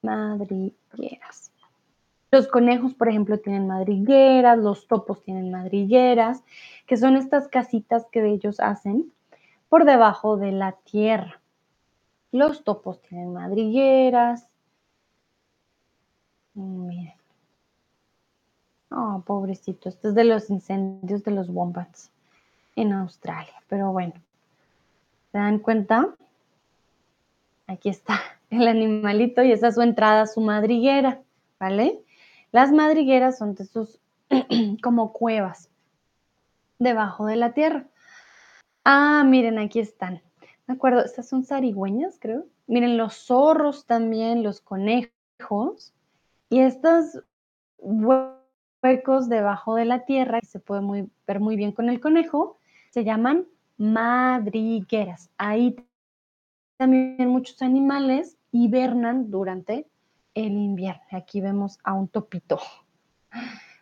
[0.00, 1.52] madrigueras.
[2.30, 6.42] Los conejos, por ejemplo, tienen madrigueras, los topos tienen madrigueras,
[6.86, 9.12] que son estas casitas que ellos hacen
[9.68, 11.40] por debajo de la tierra.
[12.32, 14.48] Los topos tienen madrigueras.
[16.54, 17.14] Miren.
[18.90, 19.88] Oh, pobrecito.
[19.88, 22.10] Este es de los incendios de los wombats
[22.76, 23.62] en Australia.
[23.68, 24.14] Pero bueno,
[25.32, 26.14] ¿se dan cuenta?
[27.66, 31.20] Aquí está el animalito y esa es su entrada su madriguera,
[31.58, 32.00] ¿vale?
[32.56, 34.00] Las madrigueras son de esos
[34.82, 35.68] como cuevas
[36.78, 37.86] debajo de la tierra.
[38.82, 40.22] Ah, miren, aquí están.
[40.66, 42.46] Me acuerdo, estas son zarigüeñas, creo.
[42.66, 45.92] Miren, los zorros también, los conejos.
[46.48, 47.20] Y estos
[47.76, 52.56] huecos debajo de la tierra, que se puede ver muy bien con el conejo,
[52.88, 53.44] se llaman
[53.76, 55.28] madrigueras.
[55.36, 55.76] Ahí
[56.78, 59.86] también muchos animales hibernan durante
[60.36, 61.02] el invierno.
[61.10, 62.60] Aquí vemos a un topito,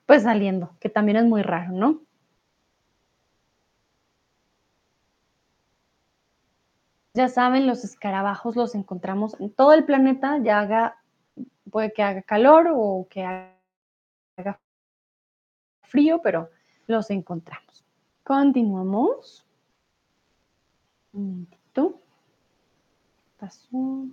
[0.07, 2.01] pues saliendo, que también es muy raro, ¿no?
[7.13, 11.03] Ya saben, los escarabajos los encontramos en todo el planeta, ya haga,
[11.71, 14.61] puede que haga calor o que haga
[15.83, 16.51] frío, pero
[16.87, 17.85] los encontramos.
[18.25, 19.45] Continuamos.
[21.13, 22.01] Un momentito.
[23.39, 24.09] Pasó.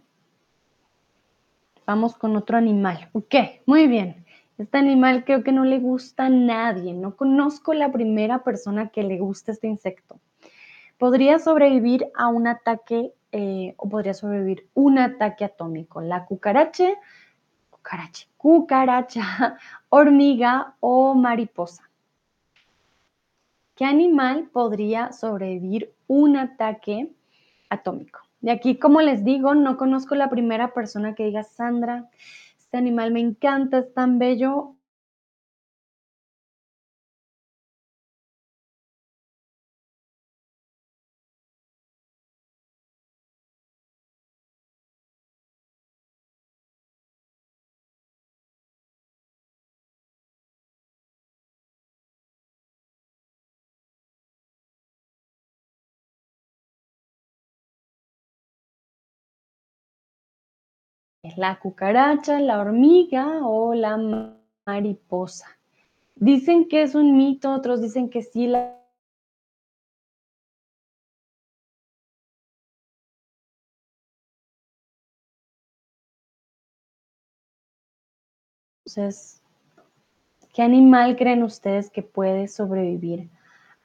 [1.92, 3.10] Vamos con otro animal.
[3.12, 4.26] Ok, muy bien.
[4.58, 6.94] Este animal creo que no le gusta a nadie.
[6.94, 10.18] No conozco la primera persona que le guste este insecto.
[10.98, 16.00] Podría sobrevivir a un ataque eh, o podría sobrevivir un ataque atómico.
[16.00, 16.94] La cucaracha,
[17.70, 19.58] cucaracha, cucaracha,
[19.90, 21.90] hormiga o mariposa.
[23.76, 27.12] ¿Qué animal podría sobrevivir un ataque
[27.70, 28.21] atómico?
[28.42, 32.10] De aquí, como les digo, no conozco la primera persona que diga, Sandra,
[32.58, 34.76] este animal me encanta, es tan bello,
[61.42, 63.98] la cucaracha, la hormiga o la
[64.68, 65.48] mariposa.
[66.16, 68.46] Dicen que es un mito, otros dicen que sí.
[78.86, 79.42] Entonces,
[80.54, 83.32] ¿qué animal creen ustedes que puede sobrevivir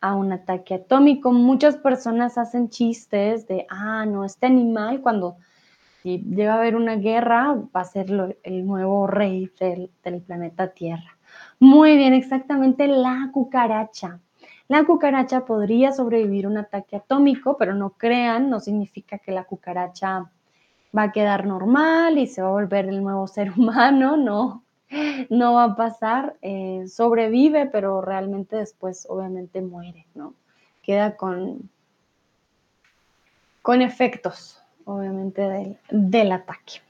[0.03, 1.33] a un ataque atómico?
[1.33, 5.39] Muchas personas hacen chistes de, ah, no, este animal cuando
[6.07, 9.91] si llega a haber una guerra, va a ser el nuevo rey del,
[10.25, 11.19] planeta Tierra.
[11.59, 14.21] Muy bien, exactamente la cucaracha.
[14.69, 20.31] La cucaracha podría sobrevivir un ataque atómico, pero no crean, no significa que la cucaracha
[20.97, 24.63] va a quedar normal y se va a volver el nuevo ser humano, no,
[25.29, 30.35] no va a pasar, eh, sobrevive, pero realmente después obviamente muere, ¿no?
[30.83, 31.69] Queda con,
[33.61, 36.81] con efectos obviamente del, ataque.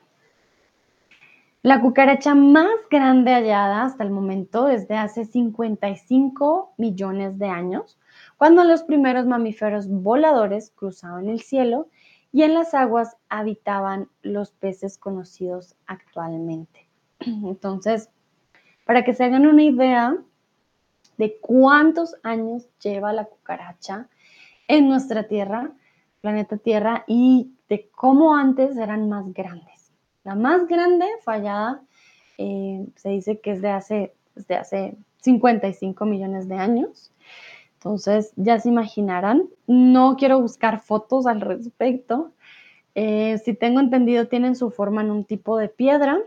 [1.62, 7.98] La cucaracha más grande hallada hasta el momento es de hace 55 millones de años,
[8.36, 11.88] cuando los primeros mamíferos voladores cruzaban el cielo
[12.32, 16.86] y en las aguas habitaban los peces conocidos actualmente.
[17.20, 18.10] Entonces,
[18.84, 20.16] para que se hagan una idea
[21.16, 24.08] de cuántos años lleva la cucaracha
[24.68, 25.72] en nuestra Tierra,
[26.20, 29.92] planeta Tierra, y de cómo antes eran más grandes.
[30.24, 31.82] La más grande fallada
[32.38, 34.14] eh, se dice que es de hace,
[34.48, 37.12] hace 55 millones de años.
[37.74, 42.32] Entonces, ya se imaginarán, no quiero buscar fotos al respecto.
[42.94, 46.18] Eh, si tengo entendido, tienen su forma en un tipo de piedra.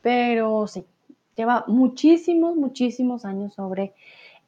[0.00, 0.86] Pero sí,
[1.36, 3.92] lleva muchísimos, muchísimos años sobre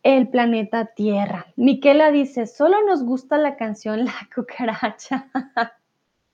[0.03, 1.47] el planeta Tierra.
[1.57, 5.29] Miquela dice, solo nos gusta la canción La cucaracha.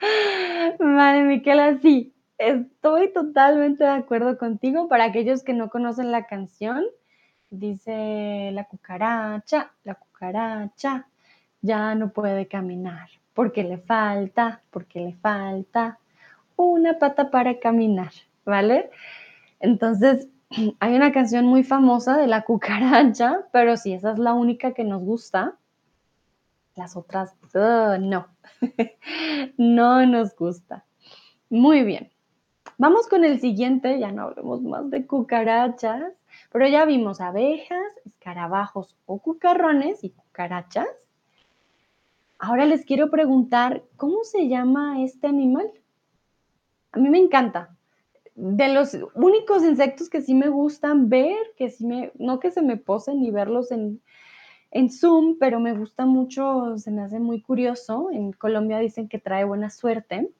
[0.79, 4.89] Vale, Miquela, sí, estoy totalmente de acuerdo contigo.
[4.89, 6.85] Para aquellos que no conocen la canción,
[7.51, 11.07] dice la cucaracha, la cucaracha
[11.61, 13.09] ya no puede caminar
[13.39, 16.01] porque le falta, porque le falta
[16.57, 18.11] una pata para caminar,
[18.45, 18.91] ¿vale?
[19.61, 20.27] Entonces,
[20.81, 24.85] hay una canción muy famosa de la cucaracha, pero sí, esa es la única que
[24.85, 25.57] nos gusta.
[26.75, 28.29] Las otras, uh, no,
[29.59, 30.85] no nos gusta.
[31.51, 32.11] Muy bien.
[32.77, 36.13] Vamos con el siguiente, ya no hablemos más de cucarachas,
[36.53, 40.87] pero ya vimos abejas, escarabajos o cucarrones y cucarachas.
[42.39, 45.69] Ahora les quiero preguntar, ¿cómo se llama este animal?
[46.93, 47.77] A mí me encanta.
[48.41, 52.63] De los únicos insectos que sí me gustan ver, que sí me, no que se
[52.63, 54.01] me posen ni verlos en,
[54.71, 58.11] en Zoom, pero me gusta mucho, se me hace muy curioso.
[58.13, 60.31] En Colombia dicen que trae buena suerte.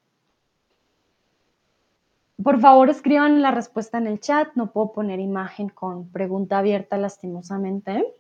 [2.41, 4.55] Por favor, escriban la respuesta en el chat.
[4.55, 8.15] No puedo poner imagen con pregunta abierta lastimosamente.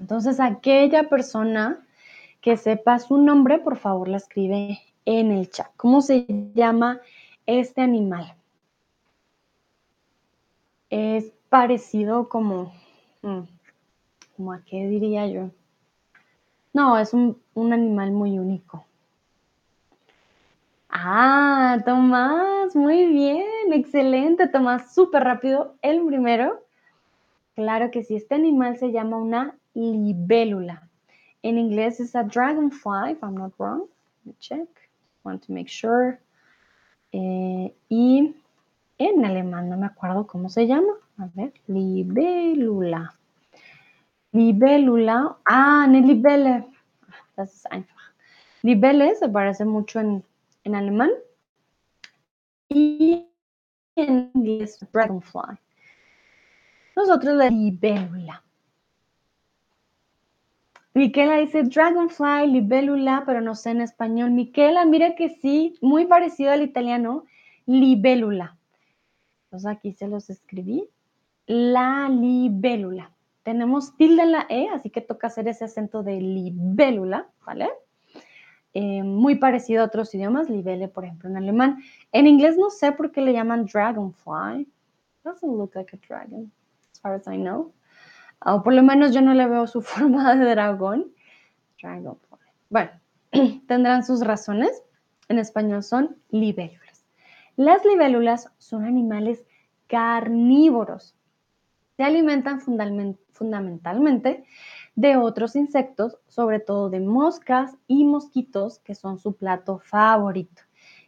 [0.00, 1.86] Entonces, aquella persona
[2.40, 5.68] que sepa su nombre, por favor, la escribe en el chat.
[5.76, 7.00] ¿Cómo se llama
[7.46, 8.34] este animal?
[10.90, 12.72] Es parecido como,
[13.22, 13.40] mm,
[14.36, 15.50] como a qué diría yo.
[16.72, 18.84] No, es un, un animal muy único.
[20.90, 25.76] Ah, Tomás, muy bien, excelente, Tomás, súper rápido.
[25.82, 26.64] El primero,
[27.54, 30.88] claro que sí, este animal se llama una libélula.
[31.42, 33.82] En inglés es a dragonfly, if I'm not wrong.
[34.24, 34.68] Let me check.
[35.24, 36.18] Want to make sure.
[37.12, 38.34] Eh, y
[38.98, 40.92] en alemán no me acuerdo cómo se llama.
[41.18, 43.14] A ver, libélula.
[44.32, 45.38] Libélula.
[45.44, 46.66] Ah, ne Libelle.
[47.36, 48.14] Das ist einfach.
[48.62, 50.24] Se parece mucho en
[50.68, 51.10] en alemán
[52.68, 53.26] y
[53.96, 55.58] en inglés dragonfly.
[56.94, 58.44] Nosotros la libélula.
[60.94, 64.32] Miquela dice dragonfly, libélula, pero no sé en español.
[64.32, 67.24] Miquela, mira que sí, muy parecido al italiano,
[67.66, 68.57] libélula.
[69.48, 70.88] Entonces aquí se los escribí.
[71.46, 73.10] La libélula.
[73.42, 77.70] Tenemos tilde en la E, así que toca hacer ese acento de libélula, ¿vale?
[78.74, 81.78] Eh, muy parecido a otros idiomas, libele, por ejemplo, en alemán.
[82.12, 84.68] En inglés no sé por qué le llaman dragonfly.
[85.24, 86.52] Doesn't look like a dragon,
[86.92, 87.72] as far as I know.
[88.44, 91.10] O por lo menos yo no le veo su forma de dragón.
[91.80, 92.38] Dragonfly.
[92.68, 92.90] Bueno,
[93.66, 94.82] tendrán sus razones.
[95.28, 96.87] En español son libélulas.
[97.58, 99.44] Las libélulas son animales
[99.88, 101.16] carnívoros.
[101.96, 104.44] Se alimentan fundamentalmente
[104.94, 110.62] de otros insectos, sobre todo de moscas y mosquitos, que son su plato favorito.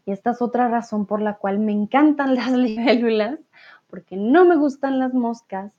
[0.04, 3.38] Y esta es otra razón por la cual me encantan las libélulas,
[3.86, 5.72] porque no me gustan las moscas,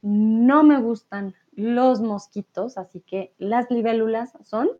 [0.00, 4.70] no me gustan los mosquitos, así que las libélulas son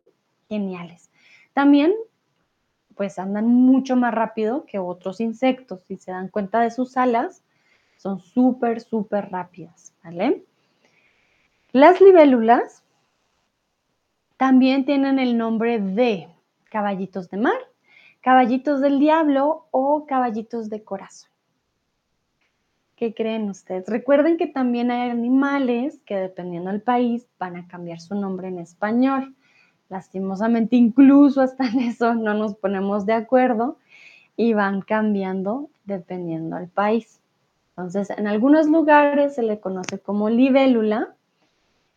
[0.49, 1.11] geniales.
[1.53, 1.93] También,
[2.99, 5.81] pues andan mucho más rápido que otros insectos.
[5.87, 7.45] Si se dan cuenta de sus alas,
[7.97, 10.45] son súper, súper rápidas, ¿vale?
[11.71, 12.83] Las libélulas
[14.37, 16.29] también tienen el nombre de
[16.71, 17.59] caballitos de mar,
[18.21, 21.31] caballitos del diablo o caballitos de corazón.
[22.97, 23.87] ¿Qué creen ustedes?
[23.87, 28.59] Recuerden que también hay animales que dependiendo del país van a cambiar su nombre en
[28.59, 29.37] español.
[29.89, 33.79] Lastimosamente, incluso hasta en eso no nos ponemos de acuerdo
[34.37, 37.21] y van cambiando dependiendo del país.
[37.71, 41.15] Entonces, en algunos lugares se le conoce como libélula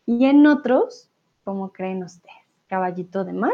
[0.06, 1.10] y en otros,
[1.44, 2.36] ¿cómo creen ustedes?
[2.66, 3.52] Caballito de mar,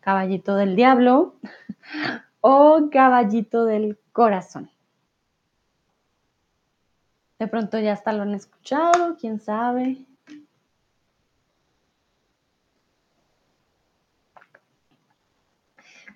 [0.00, 1.34] caballito del diablo
[2.40, 4.70] o caballito del corazón.
[7.38, 9.98] De pronto ya hasta lo han escuchado, quién sabe.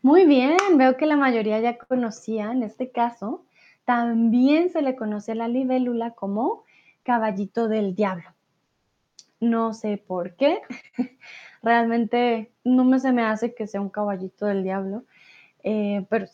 [0.02, 3.44] Muy bien, veo que la mayoría ya conocía, en este caso,
[3.84, 6.64] también se le conoce a la libélula como
[7.02, 8.30] caballito del diablo.
[9.40, 10.62] No sé por qué.
[11.62, 15.04] Realmente no me se me hace que sea un caballito del diablo,
[15.62, 16.26] eh, pero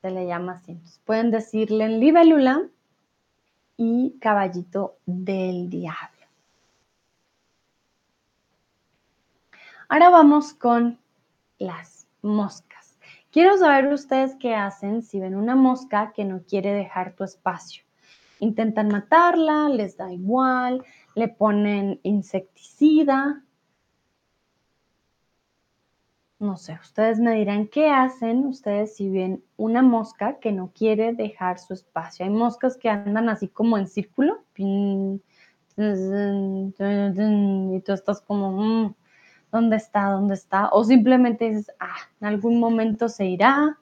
[0.00, 0.78] se le llama así.
[1.04, 2.68] pueden decirle libélula
[3.76, 6.26] y caballito del diablo.
[9.88, 10.98] Ahora vamos con
[11.58, 12.67] las moscas.
[13.38, 17.84] Quiero saber ustedes qué hacen si ven una mosca que no quiere dejar tu espacio.
[18.40, 20.84] Intentan matarla, les da igual,
[21.14, 23.44] le ponen insecticida.
[26.40, 31.12] No sé, ustedes me dirán qué hacen ustedes si ven una mosca que no quiere
[31.12, 32.26] dejar su espacio.
[32.26, 35.22] Hay moscas que andan así como en círculo y
[35.76, 35.84] tú
[37.92, 38.94] estás como, mm,
[39.52, 40.10] ¿dónde está?
[40.10, 40.68] ¿Dónde está?
[40.70, 43.78] O simplemente dices, ah, en algún momento se irá.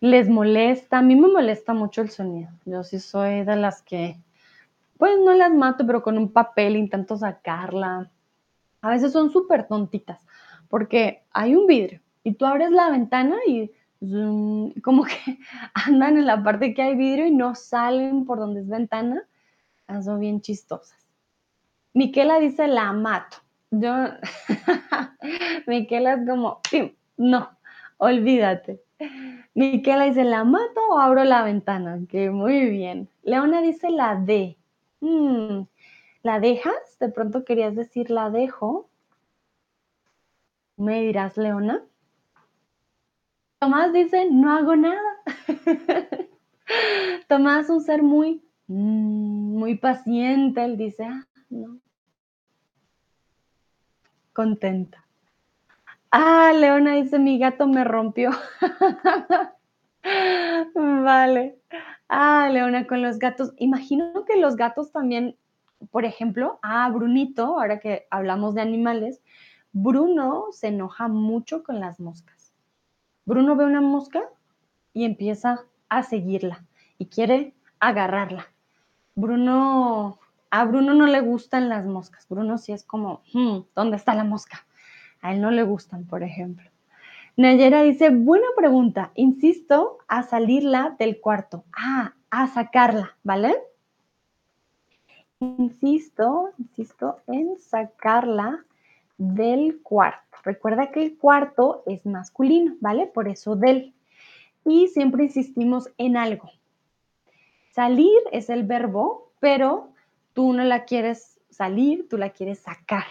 [0.00, 0.98] les molesta.
[0.98, 2.50] A mí me molesta mucho el sonido.
[2.64, 4.18] Yo sí soy de las que,
[4.98, 8.10] pues no las mato, pero con un papel intento sacarla.
[8.82, 10.20] A veces son súper tontitas,
[10.68, 13.70] porque hay un vidrio y tú abres la ventana y
[14.82, 15.38] como que
[15.74, 19.22] andan en la parte que hay vidrio y no salen por donde es ventana.
[20.02, 21.01] Son bien chistosas.
[21.94, 23.38] Miquela dice, la mato.
[23.70, 23.92] Yo,
[25.66, 26.60] Miquela es como,
[27.16, 27.50] no,
[27.98, 28.82] olvídate.
[29.54, 32.00] Miquela dice, ¿la mato o abro la ventana?
[32.08, 33.08] Que muy bien.
[33.22, 34.56] Leona dice, la de.
[35.00, 35.62] Mm,
[36.22, 36.98] ¿La dejas?
[37.00, 38.88] De pronto querías decir, la dejo.
[40.76, 41.82] Me dirás, Leona.
[43.58, 45.22] Tomás dice, no hago nada.
[47.28, 50.64] Tomás un ser muy, mm, muy paciente.
[50.64, 51.78] Él dice, ah, no.
[54.32, 55.04] Contenta.
[56.10, 58.30] Ah, Leona dice, mi gato me rompió.
[60.74, 61.58] vale.
[62.08, 63.52] Ah, Leona, con los gatos.
[63.58, 65.36] Imagino que los gatos también,
[65.90, 69.22] por ejemplo, ah, Brunito, ahora que hablamos de animales,
[69.72, 72.52] Bruno se enoja mucho con las moscas.
[73.24, 74.22] Bruno ve una mosca
[74.92, 76.64] y empieza a seguirla
[76.98, 78.46] y quiere agarrarla.
[79.14, 80.18] Bruno,
[80.52, 82.28] a Bruno no le gustan las moscas.
[82.28, 84.66] Bruno sí es como, hmm, ¿dónde está la mosca?
[85.22, 86.68] A él no le gustan, por ejemplo.
[87.38, 91.64] Nayera dice, buena pregunta, insisto a salirla del cuarto.
[91.74, 93.56] Ah, a sacarla, ¿vale?
[95.40, 98.62] Insisto, insisto en sacarla
[99.16, 100.36] del cuarto.
[100.44, 103.06] Recuerda que el cuarto es masculino, ¿vale?
[103.06, 103.94] Por eso del.
[104.66, 106.50] Y siempre insistimos en algo.
[107.70, 109.91] Salir es el verbo, pero
[110.32, 113.06] tú no la quieres salir, tú la quieres sacar,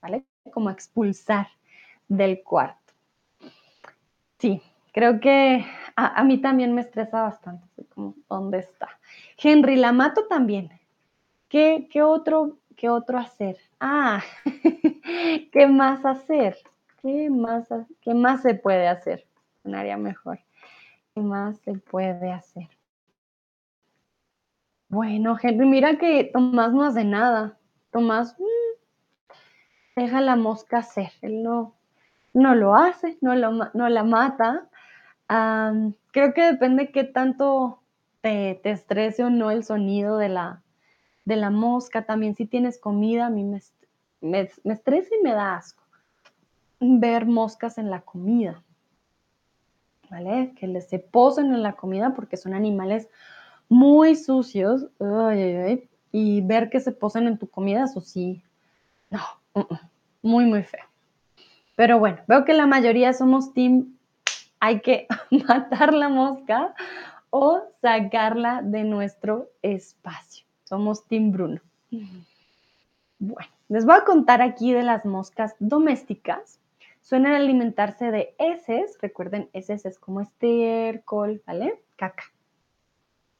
[0.00, 0.24] ¿vale?
[0.52, 1.48] como expulsar
[2.08, 2.92] del cuarto.
[4.38, 4.60] Sí,
[4.92, 5.64] creo que
[5.96, 7.66] a, mí también me estresa bastante,
[8.28, 8.88] ¿dónde está?
[9.38, 10.70] Henry, la mato también.
[11.48, 13.58] ¿Qué, qué otro, qué otro hacer?
[13.80, 14.22] Ah,
[15.52, 16.58] ¿qué más hacer?
[17.00, 17.68] ¿Qué más,
[18.00, 19.26] ¿Qué más se puede hacer?
[19.64, 20.40] área mejor.
[21.14, 22.68] ¿Qué más se puede hacer?
[24.88, 27.58] Bueno, Henry, mira que Tomás no hace nada.
[27.90, 29.34] Tomás, mm,
[29.96, 31.74] deja la mosca ser, él no,
[32.32, 34.68] no lo hace, no, lo, no la mata.
[36.12, 37.80] creo que depende qué tanto
[38.20, 40.62] te, te, estrese o no el sonido de la,
[41.24, 42.06] de la mosca.
[42.06, 43.60] También si tienes comida, a mí me,
[44.20, 45.82] me, estresa y me da asco
[46.80, 48.62] ver moscas en la comida.
[50.10, 50.54] ¿Vale?
[50.58, 53.08] Que les se posen en la comida porque son animales
[53.68, 54.86] muy sucios.
[56.12, 58.40] y ver que se posen en tu comida, eso sí,
[59.10, 59.20] no,
[60.22, 60.84] muy, muy feo.
[61.76, 63.96] Pero bueno, veo que la mayoría somos team,
[64.60, 65.06] hay que
[65.48, 66.74] matar la mosca
[67.30, 70.46] o sacarla de nuestro espacio.
[70.64, 71.60] Somos team Bruno.
[73.18, 76.60] Bueno, les voy a contar aquí de las moscas domésticas.
[77.02, 81.82] Suelen alimentarse de heces, recuerden, heces es como estiércol, ¿vale?
[81.96, 82.24] Caca.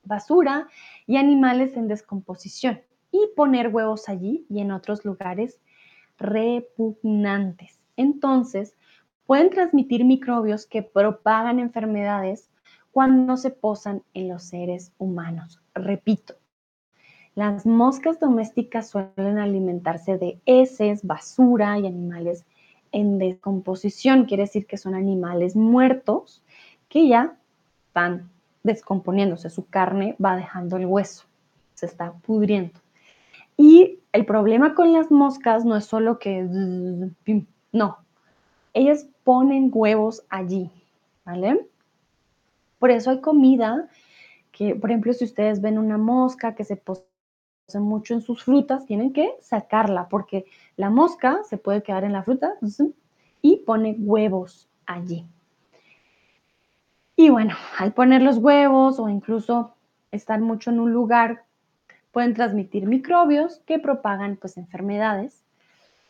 [0.04, 0.68] Basura
[1.06, 2.80] y animales en descomposición.
[3.10, 5.60] Y poner huevos allí y en otros lugares
[6.18, 7.80] repugnantes.
[7.96, 8.76] Entonces,
[9.26, 12.50] pueden transmitir microbios que propagan enfermedades
[12.90, 15.60] cuando se posan en los seres humanos.
[15.74, 16.34] Repito,
[17.34, 22.44] las moscas domésticas suelen alimentarse de heces, basura y animales
[22.92, 24.26] en descomposición.
[24.26, 26.44] Quiere decir que son animales muertos
[26.88, 27.36] que ya
[27.92, 28.30] van
[28.64, 29.50] descomponiéndose.
[29.50, 31.24] Su carne va dejando el hueso,
[31.74, 32.80] se está pudriendo.
[33.56, 36.42] Y el problema con las moscas no es solo que,
[37.70, 37.98] no,
[38.72, 40.70] ellas ponen huevos allí,
[41.24, 41.68] ¿vale?
[42.80, 43.88] Por eso hay comida
[44.50, 47.04] que, por ejemplo, si ustedes ven una mosca que se posa
[47.74, 50.44] mucho en sus frutas, tienen que sacarla porque
[50.76, 52.54] la mosca se puede quedar en la fruta
[53.40, 55.26] y pone huevos allí.
[57.16, 59.74] Y bueno, al poner los huevos o incluso
[60.10, 61.44] estar mucho en un lugar
[62.12, 65.44] pueden transmitir microbios que propagan pues enfermedades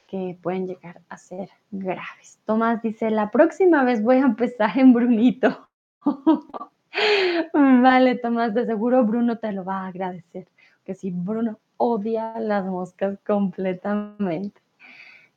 [0.06, 2.38] que pueden llegar a ser graves.
[2.44, 5.68] Tomás dice, la próxima vez voy a empezar en Brunito.
[7.52, 10.46] vale, Tomás, de seguro Bruno te lo va a agradecer,
[10.84, 14.60] que si Bruno odia las moscas completamente.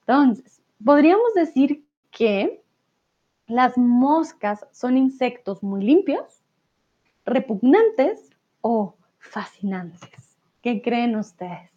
[0.01, 2.61] Entonces, podríamos decir que
[3.47, 6.43] las moscas son insectos muy limpios,
[7.25, 8.29] repugnantes
[8.61, 10.37] o fascinantes.
[10.61, 11.71] ¿Qué creen ustedes?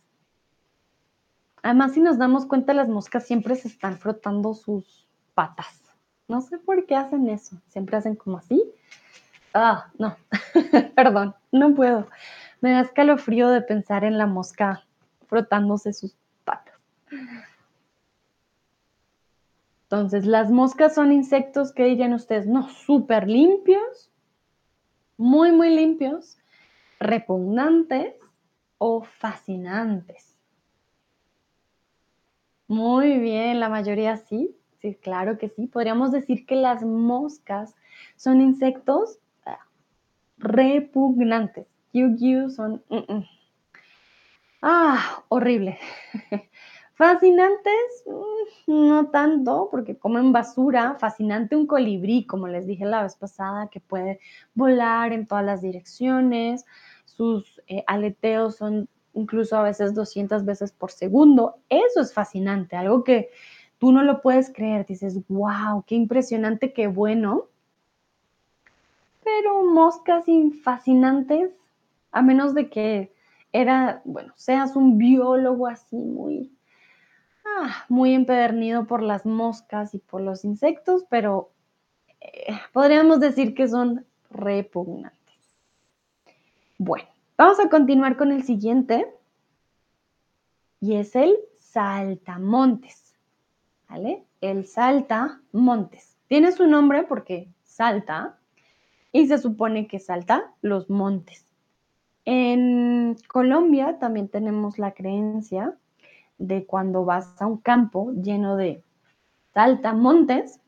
[1.62, 5.82] Además, si nos damos cuenta, las moscas siempre se están frotando sus patas.
[6.28, 7.60] No sé por qué hacen eso.
[7.68, 8.62] Siempre hacen como así
[9.52, 10.16] Ah, no,
[10.94, 12.08] perdón, no puedo.
[12.60, 14.84] Me da escalofrío de pensar en la mosca
[15.26, 16.14] frotándose sus
[16.44, 16.74] patas.
[19.90, 24.12] Entonces, las moscas son insectos que dirían ustedes, no, súper limpios,
[25.16, 26.38] muy, muy limpios,
[27.00, 28.14] repugnantes
[28.78, 30.38] o fascinantes.
[32.68, 35.66] Muy bien, la mayoría sí, sí, claro que sí.
[35.66, 37.74] Podríamos decir que las moscas
[38.14, 39.58] son insectos ah,
[40.38, 41.66] repugnantes.
[41.92, 42.84] Yu son...
[42.90, 43.24] mm, mm.
[44.62, 45.80] Ah, horrible.
[47.00, 50.96] Fascinantes, mm, no tanto, porque comen basura.
[51.00, 54.20] Fascinante un colibrí, como les dije la vez pasada, que puede
[54.54, 56.66] volar en todas las direcciones.
[57.06, 61.56] Sus eh, aleteos son incluso a veces 200 veces por segundo.
[61.70, 63.30] Eso es fascinante, algo que
[63.78, 64.84] tú no lo puedes creer.
[64.84, 67.46] Dices, wow, qué impresionante, qué bueno.
[69.24, 70.26] Pero moscas
[70.62, 71.50] fascinantes,
[72.12, 73.14] a menos de que
[73.54, 76.52] era, bueno, seas un biólogo así muy,
[77.58, 81.52] ah, muy empedernido por las moscas y por los insectos, pero
[82.20, 85.20] eh, podríamos decir que son repugnantes.
[86.78, 89.06] Bueno, vamos a continuar con el siguiente
[90.80, 93.14] y es el saltamontes,
[93.88, 94.24] ¿vale?
[94.40, 96.16] El saltamontes.
[96.26, 98.38] Tiene su nombre porque salta
[99.12, 101.46] y se supone que salta los montes.
[102.24, 105.76] En Colombia también tenemos la creencia
[106.40, 108.82] de cuando vas a un campo lleno de
[109.52, 110.58] saltamontes,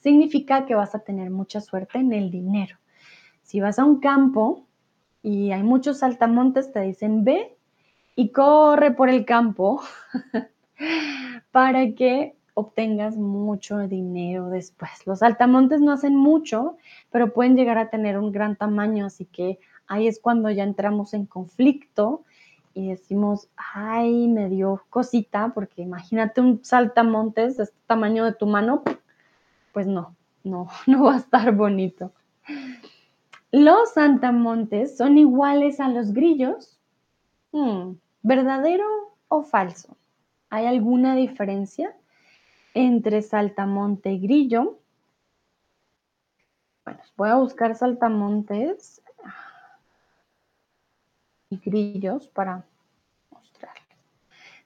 [0.00, 2.76] significa que vas a tener mucha suerte en el dinero.
[3.42, 4.66] Si vas a un campo
[5.22, 7.56] y hay muchos saltamontes, te dicen ve
[8.16, 9.80] y corre por el campo
[11.52, 15.06] para que obtengas mucho dinero después.
[15.06, 16.76] Los saltamontes no hacen mucho,
[17.10, 21.14] pero pueden llegar a tener un gran tamaño, así que ahí es cuando ya entramos
[21.14, 22.24] en conflicto
[22.78, 28.46] y decimos, ay, me dio cosita, porque imagínate un saltamontes de este tamaño de tu
[28.46, 28.84] mano,
[29.72, 30.14] pues no,
[30.44, 32.12] no, no va a estar bonito.
[33.50, 36.78] Los saltamontes son iguales a los grillos.
[37.50, 38.86] Hmm, ¿Verdadero
[39.26, 39.96] o falso?
[40.48, 41.96] ¿Hay alguna diferencia
[42.74, 44.78] entre saltamonte y grillo?
[46.84, 49.02] Bueno, voy a buscar saltamontes
[51.50, 52.64] y grillos para
[53.30, 53.84] mostrarles.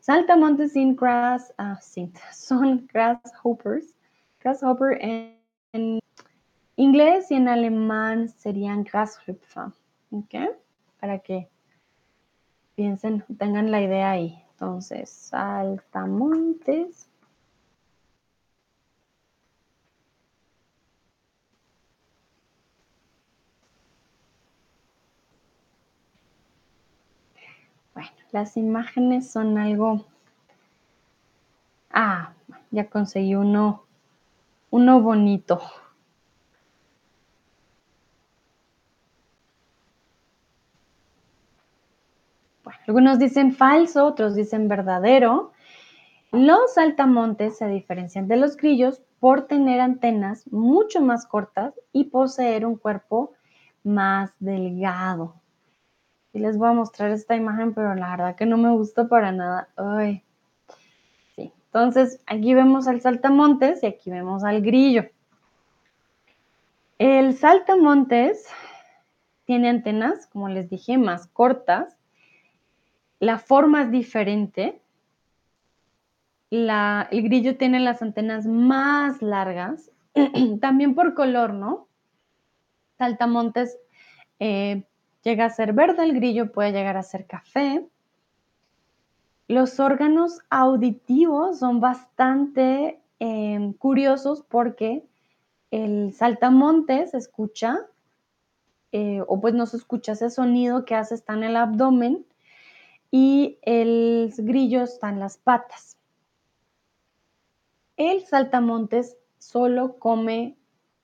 [0.00, 1.78] Saltamontes sin grass, ah,
[2.32, 3.94] son grasshoppers.
[4.40, 6.00] Grasshopper en,
[6.76, 9.72] inglés y en alemán serían Grashüpfer.
[10.10, 10.34] ¿Ok?
[11.00, 11.48] Para que
[12.74, 14.42] piensen, tengan la idea ahí.
[14.50, 17.08] Entonces, saltamontes.
[27.94, 30.06] Bueno, las imágenes son algo...
[31.90, 32.32] Ah,
[32.70, 33.84] ya conseguí uno,
[34.70, 35.60] uno bonito.
[42.64, 45.52] Bueno, algunos dicen falso, otros dicen verdadero.
[46.30, 52.64] Los saltamontes se diferencian de los grillos por tener antenas mucho más cortas y poseer
[52.64, 53.34] un cuerpo
[53.84, 55.41] más delgado.
[56.32, 59.32] Y les voy a mostrar esta imagen, pero la verdad que no me gusta para
[59.32, 59.68] nada.
[59.76, 60.22] Ay.
[61.36, 61.52] Sí.
[61.66, 65.04] Entonces, aquí vemos al saltamontes y aquí vemos al grillo.
[66.98, 68.46] El saltamontes
[69.44, 71.96] tiene antenas, como les dije, más cortas.
[73.18, 74.80] La forma es diferente.
[76.48, 79.90] La, el grillo tiene las antenas más largas,
[80.60, 81.88] también por color, ¿no?
[82.98, 83.78] Saltamontes
[84.38, 84.84] eh,
[85.22, 87.86] llega a ser verde, el grillo puede llegar a ser café.
[89.48, 95.04] Los órganos auditivos son bastante eh, curiosos porque
[95.70, 97.78] el saltamontes escucha,
[98.92, 102.26] eh, o pues no se escucha ese sonido que hace está en el abdomen
[103.10, 105.96] y el grillo está en las patas.
[107.96, 110.56] El saltamontes solo come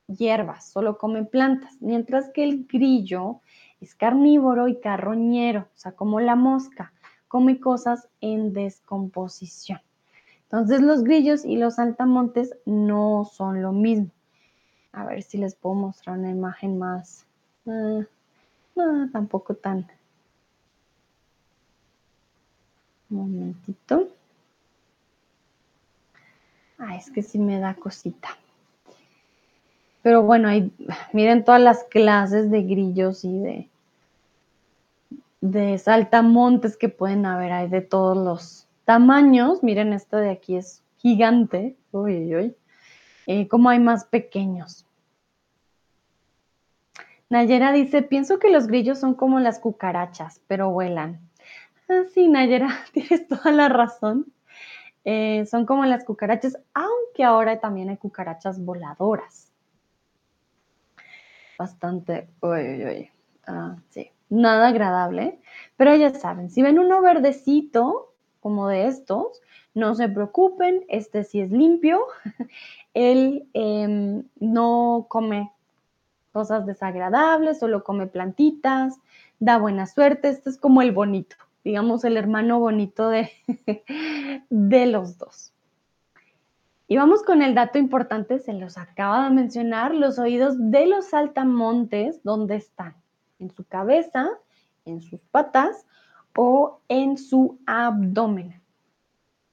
[0.06, 3.40] hierbas, solo come plantas, mientras que el grillo
[3.80, 6.92] es carnívoro y carroñero, o sea, como la mosca,
[7.28, 9.80] come cosas en descomposición.
[10.44, 14.10] Entonces los grillos y los saltamontes no son lo mismo.
[14.92, 17.26] A ver si les puedo mostrar una imagen más.
[17.66, 18.00] Ah,
[18.74, 19.86] no, tampoco tan.
[23.10, 24.08] Un momentito.
[26.78, 28.30] Ah, es que sí me da cosita.
[30.08, 30.48] Pero bueno,
[31.12, 33.68] miren todas las clases de grillos y de,
[35.42, 37.52] de saltamontes que pueden haber.
[37.52, 39.62] Hay de todos los tamaños.
[39.62, 41.76] Miren, este de aquí es gigante.
[41.92, 42.56] Uy, uy, uy.
[43.26, 44.86] Eh, como hay más pequeños.
[47.28, 51.20] Nayera dice, pienso que los grillos son como las cucarachas, pero vuelan.
[51.90, 54.32] Ah, sí, Nayera, tienes toda la razón.
[55.04, 59.47] Eh, son como las cucarachas, aunque ahora también hay cucarachas voladoras.
[61.58, 63.10] Bastante, uy, uy, uy.
[63.46, 65.40] Ah, sí, nada agradable.
[65.76, 69.42] Pero ya saben, si ven uno verdecito, como de estos,
[69.74, 72.06] no se preocupen, este sí es limpio.
[72.94, 75.52] Él em, no come
[76.32, 79.00] cosas desagradables, solo come plantitas,
[79.40, 80.28] da buena suerte.
[80.28, 81.34] Este es como el bonito,
[81.64, 83.32] digamos el hermano bonito de,
[84.50, 85.52] de los dos.
[86.90, 91.10] Y vamos con el dato importante, se los acaba de mencionar, los oídos de los
[91.10, 92.96] saltamontes, ¿dónde están?
[93.38, 94.26] En su cabeza,
[94.86, 95.86] en sus patas
[96.34, 98.62] o en su abdomen.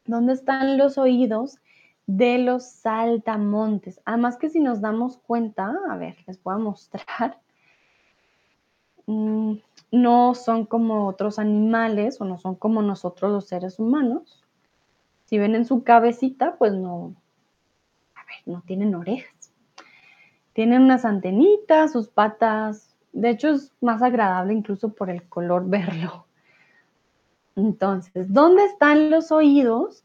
[0.05, 1.57] ¿Dónde están los oídos
[2.07, 3.99] de los saltamontes?
[4.05, 7.41] Además que si nos damos cuenta, a ver, les voy a mostrar,
[9.07, 9.55] mm,
[9.91, 14.41] no son como otros animales o no son como nosotros los seres humanos.
[15.25, 17.13] Si ven en su cabecita, pues no,
[18.45, 19.51] no tienen orejas.
[20.53, 22.95] Tienen unas antenitas, sus patas.
[23.11, 26.25] De hecho, es más agradable incluso por el color verlo.
[27.55, 30.03] Entonces, ¿dónde están los oídos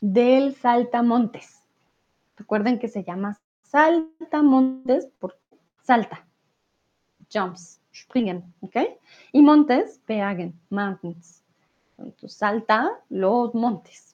[0.00, 1.62] del saltamontes?
[2.36, 5.38] Recuerden que se llama saltamontes por
[5.82, 6.26] salta,
[7.32, 8.76] jumps, springen, ¿ok?
[9.32, 11.42] Y montes, bergen, mountains.
[11.98, 14.11] Entonces, salta los montes.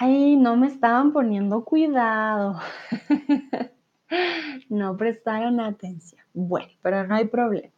[0.00, 2.58] Ay, no me estaban poniendo cuidado.
[4.68, 6.22] no prestaron atención.
[6.32, 7.72] Bueno, pero no hay problema.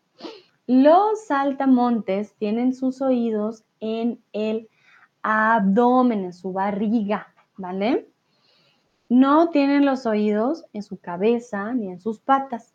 [0.66, 4.68] Los saltamontes tienen sus oídos en el
[5.22, 8.08] abdomen, en su barriga, ¿vale?
[9.08, 12.74] No tienen los oídos en su cabeza ni en sus patas.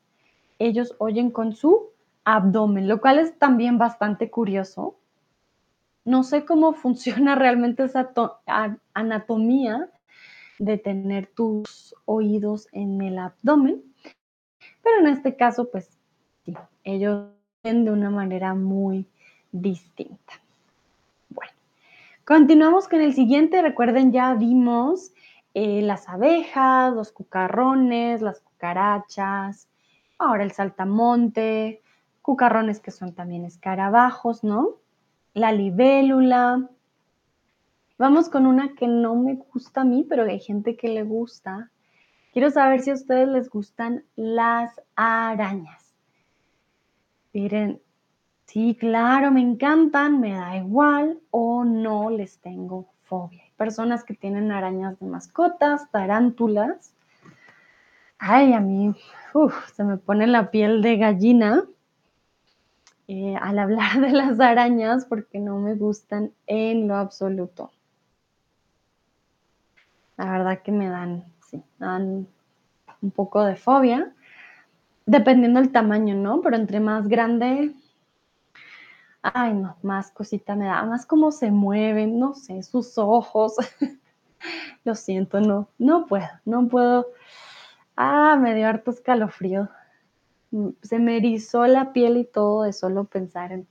[0.59, 1.91] Ellos oyen con su
[2.25, 4.97] abdomen, lo cual es también bastante curioso.
[6.05, 8.11] No sé cómo funciona realmente esa
[8.93, 9.89] anatomía
[10.59, 13.81] de tener tus oídos en el abdomen,
[14.81, 15.89] pero en este caso, pues
[16.45, 17.29] sí, ellos
[17.63, 19.07] de una manera muy
[19.53, 20.33] distinta.
[21.29, 21.53] Bueno,
[22.25, 23.61] continuamos con el siguiente.
[23.61, 25.13] Recuerden, ya vimos
[25.53, 29.69] eh, las abejas, los cucarrones, las cucarachas,
[30.19, 31.81] ahora el saltamonte,
[32.21, 34.75] cucarrones que son también escarabajos, ¿no?
[35.33, 36.69] La libélula.
[37.97, 41.71] Vamos con una que no me gusta a mí, pero hay gente que le gusta.
[42.33, 45.95] Quiero saber si a ustedes les gustan las arañas.
[47.33, 47.81] Miren,
[48.45, 53.43] sí, claro, me encantan, me da igual o no les tengo fobia.
[53.43, 56.93] Hay personas que tienen arañas de mascotas, tarántulas.
[58.19, 58.93] Ay, a mí
[59.73, 61.63] se me pone la piel de gallina
[63.07, 67.71] eh, al hablar de las arañas porque no me gustan en lo absoluto.
[70.17, 72.27] La verdad que me dan, sí, dan
[73.01, 74.13] un poco de fobia.
[75.05, 76.41] Dependiendo del tamaño, ¿no?
[76.41, 77.73] Pero entre más grande,
[79.21, 83.55] ay, no, más cosita me da, más cómo se mueven, no sé, sus ojos.
[84.85, 87.07] Lo siento, no, no puedo, no puedo.
[87.95, 89.69] Ah, me dio harto escalofrío.
[90.81, 93.67] Se me erizó la piel y todo de solo pensar en,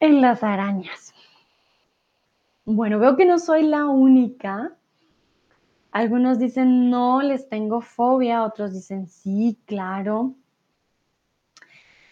[0.00, 1.14] en las arañas.
[2.64, 4.76] Bueno, veo que no soy la única
[5.92, 10.34] algunos dicen, no, les tengo fobia, otros dicen, sí, claro,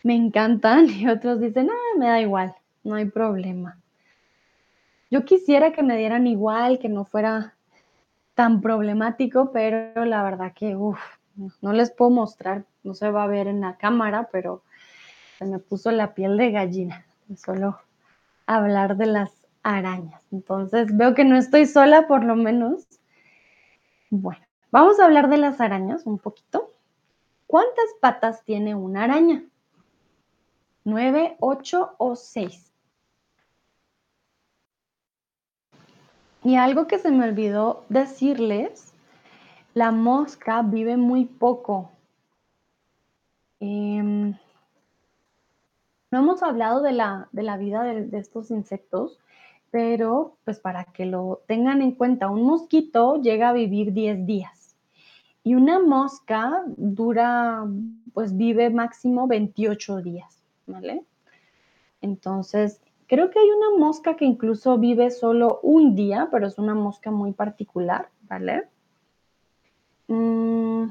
[0.02, 3.80] me encantan y otros dicen, ah, me da igual, no hay problema.
[5.10, 7.54] Yo quisiera que me dieran igual, que no fuera
[8.34, 11.00] tan problemático, pero la verdad que, uff,
[11.62, 14.62] no les puedo mostrar, no se va a ver en la cámara, pero
[15.38, 17.78] se me puso la piel de gallina, solo
[18.46, 19.30] hablar de las
[19.62, 20.22] arañas.
[20.32, 22.88] Entonces veo que no estoy sola por lo menos
[24.10, 26.72] bueno, vamos a hablar de las arañas un poquito.
[27.46, 29.44] ¿Cuántas patas tiene una araña?
[30.84, 32.72] ¿Nueve, ocho o seis?
[36.42, 38.94] Y algo que se me olvidó decirles,
[39.74, 41.90] la mosca vive muy poco.
[43.60, 44.34] Em,
[46.10, 49.18] no hemos hablado de la, de la vida de, estos insectos.
[49.70, 54.76] pero pues para que lo tengan en cuenta, un mosquito llega a vivir 10 días
[55.44, 57.64] y una mosca dura,
[58.14, 61.02] pues vive máximo 28 días, ¿vale?
[62.00, 66.74] Entonces, creo que hay una mosca que incluso vive solo un día, pero es una
[66.74, 68.68] mosca muy particular, ¿vale?
[70.08, 70.90] Mm,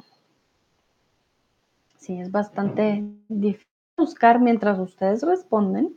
[2.08, 5.94] sí, es bastante difícil buscar mientras ustedes responden.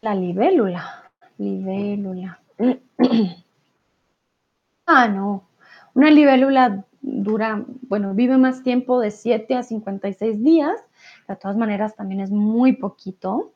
[0.00, 1.10] La libélula.
[1.36, 2.40] Libélula.
[4.86, 5.48] ah, no.
[5.94, 10.80] Una libélula dura, bueno, vive más tiempo de 7 a 56 días.
[11.26, 13.52] De todas maneras, también es muy poquito.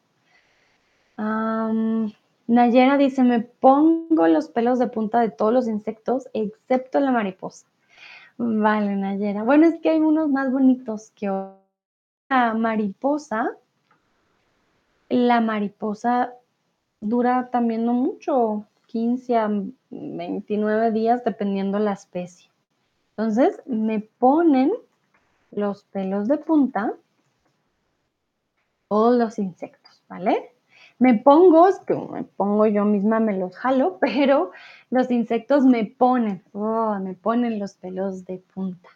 [2.48, 7.66] Nayera dice, me pongo los pelos de punta de todos los insectos, excepto la mariposa.
[8.44, 9.44] Vale, Nayera.
[9.44, 11.28] Bueno, es que hay unos más bonitos que
[12.28, 13.56] la mariposa.
[15.08, 16.34] La mariposa
[17.00, 19.48] dura también no mucho, 15 a
[19.90, 22.50] 29 días, dependiendo la especie.
[23.10, 24.72] Entonces, me ponen
[25.52, 26.94] los pelos de punta
[28.88, 30.52] o los insectos, ¿vale?
[31.02, 31.68] Me pongo,
[32.12, 34.52] me pongo yo misma, me los jalo, pero
[34.88, 38.88] los insectos me ponen, oh, me ponen los pelos de punta.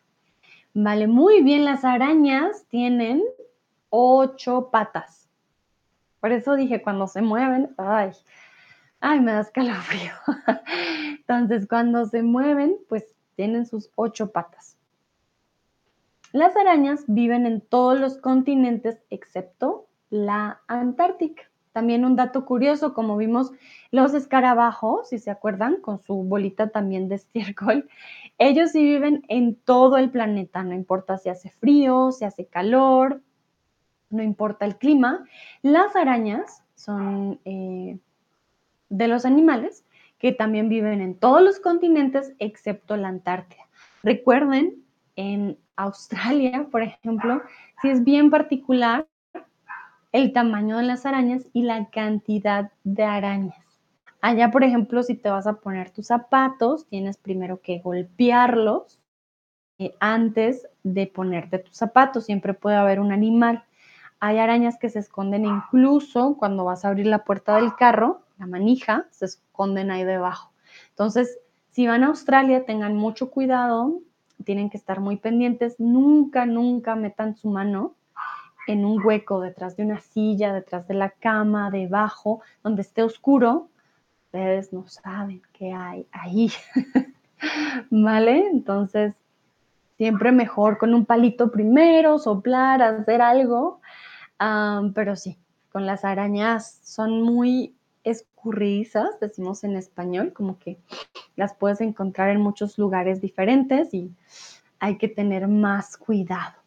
[0.72, 3.24] Vale, muy bien, las arañas tienen
[3.90, 5.28] ocho patas.
[6.20, 8.12] Por eso dije, cuando se mueven, ay,
[9.00, 10.12] ay, me da escalofrío.
[11.18, 14.76] Entonces, cuando se mueven, pues tienen sus ocho patas.
[16.30, 21.42] Las arañas viven en todos los continentes excepto la Antártica.
[21.76, 23.52] También un dato curioso, como vimos
[23.90, 27.86] los escarabajos, si se acuerdan, con su bolita también de estiércol,
[28.38, 33.20] ellos sí viven en todo el planeta, no importa si hace frío, si hace calor,
[34.08, 35.26] no importa el clima.
[35.60, 37.98] Las arañas son eh,
[38.88, 39.84] de los animales
[40.18, 43.64] que también viven en todos los continentes excepto la Antártida.
[44.02, 44.82] Recuerden,
[45.14, 47.42] en Australia, por ejemplo,
[47.82, 49.06] si es bien particular
[50.16, 53.58] el tamaño de las arañas y la cantidad de arañas.
[54.22, 58.98] Allá, por ejemplo, si te vas a poner tus zapatos, tienes primero que golpearlos
[59.78, 62.24] eh, antes de ponerte tus zapatos.
[62.24, 63.64] Siempre puede haber un animal.
[64.18, 68.46] Hay arañas que se esconden incluso cuando vas a abrir la puerta del carro, la
[68.46, 70.50] manija, se esconden ahí debajo.
[70.88, 71.38] Entonces,
[71.72, 74.00] si van a Australia, tengan mucho cuidado,
[74.46, 77.96] tienen que estar muy pendientes, nunca, nunca metan su mano
[78.66, 83.68] en un hueco detrás de una silla, detrás de la cama, debajo, donde esté oscuro,
[84.26, 86.50] ustedes no saben qué hay ahí.
[87.90, 88.48] ¿Vale?
[88.48, 89.14] Entonces,
[89.96, 93.80] siempre mejor con un palito primero, soplar, hacer algo.
[94.94, 95.38] pero sí,
[95.70, 100.78] con las arañas son muy escurridizas, decimos en español, como que
[101.34, 104.12] las puedes encontrar en muchos lugares diferentes y
[104.78, 106.65] hay que tener más cuidado.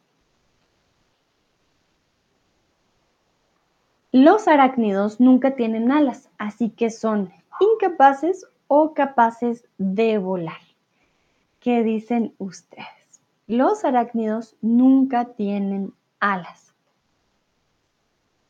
[4.12, 10.62] Los arácnidos nunca tienen alas, así que son incapaces o capaces de volar.
[11.60, 12.88] ¿Qué dicen ustedes?
[13.46, 16.74] Los arácnidos nunca tienen alas.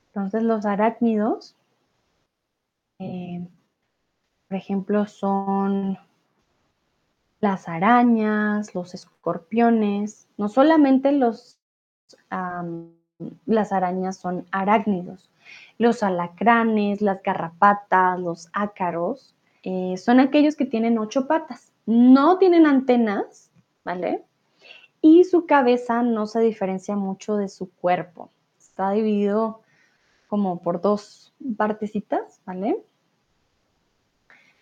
[0.07, 1.55] Entonces los arácnidos,
[2.99, 3.47] eh,
[4.47, 5.97] por ejemplo, son
[7.41, 11.57] las arañas, los escorpiones, no solamente los,
[13.45, 15.29] las arañas son arácnidos,
[15.77, 21.71] los alacranes, las garrapatas, los ácaros, eh, son aquellos que tienen ocho patas.
[21.85, 23.51] No tienen antenas,
[23.83, 24.23] ¿vale?
[25.01, 28.31] Y su cabeza no se diferencia mucho de su cuerpo.
[28.57, 29.61] Está dividido
[30.27, 32.77] como por dos partecitas, ¿vale?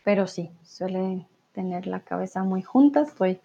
[0.04, 3.02] Pero sí, suele tener la cabeza muy junta.
[3.02, 3.42] Estoy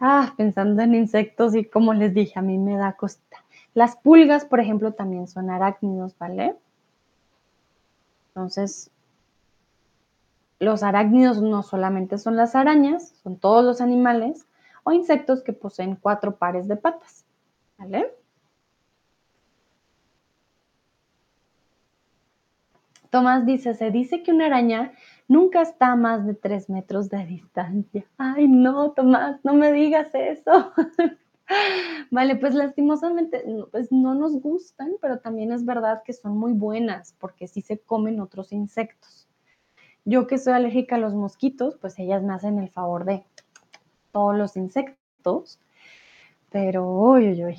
[0.00, 3.23] ah, pensando en insectos y como les dije, a mí me da costa.
[3.74, 6.56] Las pulgas, por ejemplo, también son arácnidos, ¿vale?
[8.28, 8.90] Entonces,
[10.60, 14.46] los arácnidos no solamente son las arañas, son todos los animales
[14.84, 17.24] o insectos que poseen cuatro pares de patas.
[17.78, 18.14] ¿Vale?
[23.10, 24.92] Tomás dice, se dice que una araña
[25.28, 28.04] nunca está a más de tres metros de distancia.
[28.18, 30.72] Ay, no, Tomás, no me digas eso.
[32.10, 37.14] Vale, pues lastimosamente pues no nos gustan, pero también es verdad que son muy buenas
[37.18, 39.28] porque sí se comen otros insectos.
[40.04, 43.24] Yo que soy alérgica a los mosquitos, pues ellas me hacen el favor de
[44.12, 45.58] todos los insectos,
[46.50, 47.56] pero uy, uy, uy.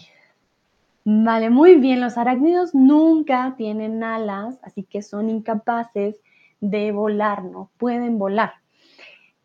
[1.08, 2.02] Vale, muy bien.
[2.02, 6.20] Los arácnidos nunca tienen alas, así que son incapaces
[6.62, 8.54] de volar, no pueden volar.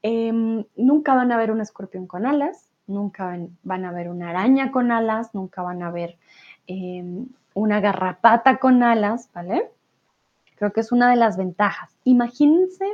[0.03, 4.71] Em, nunca van a ver un escorpión con alas, nunca van, a ver una araña
[4.71, 6.19] con alas, nunca van a ver
[6.67, 9.71] em, una garrapata con alas, ¿vale?
[10.57, 11.91] Creo que es una de las ventajas.
[12.05, 12.85] Imagínense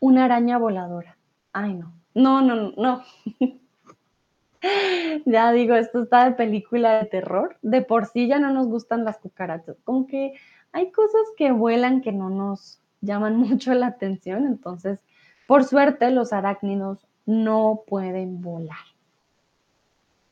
[0.00, 1.16] una araña voladora.
[1.52, 1.92] Ay, no.
[2.14, 3.02] No, no, no.
[5.24, 7.56] ya digo, esto está de película de terror.
[7.62, 9.76] De por sí ya no nos gustan las cucarachas.
[9.84, 10.34] Como que
[10.72, 14.46] hay cosas que vuelan que no nos llaman mucho la atención.
[14.46, 14.98] Entonces,
[15.46, 18.78] por suerte, los arácnidos no pueden volar.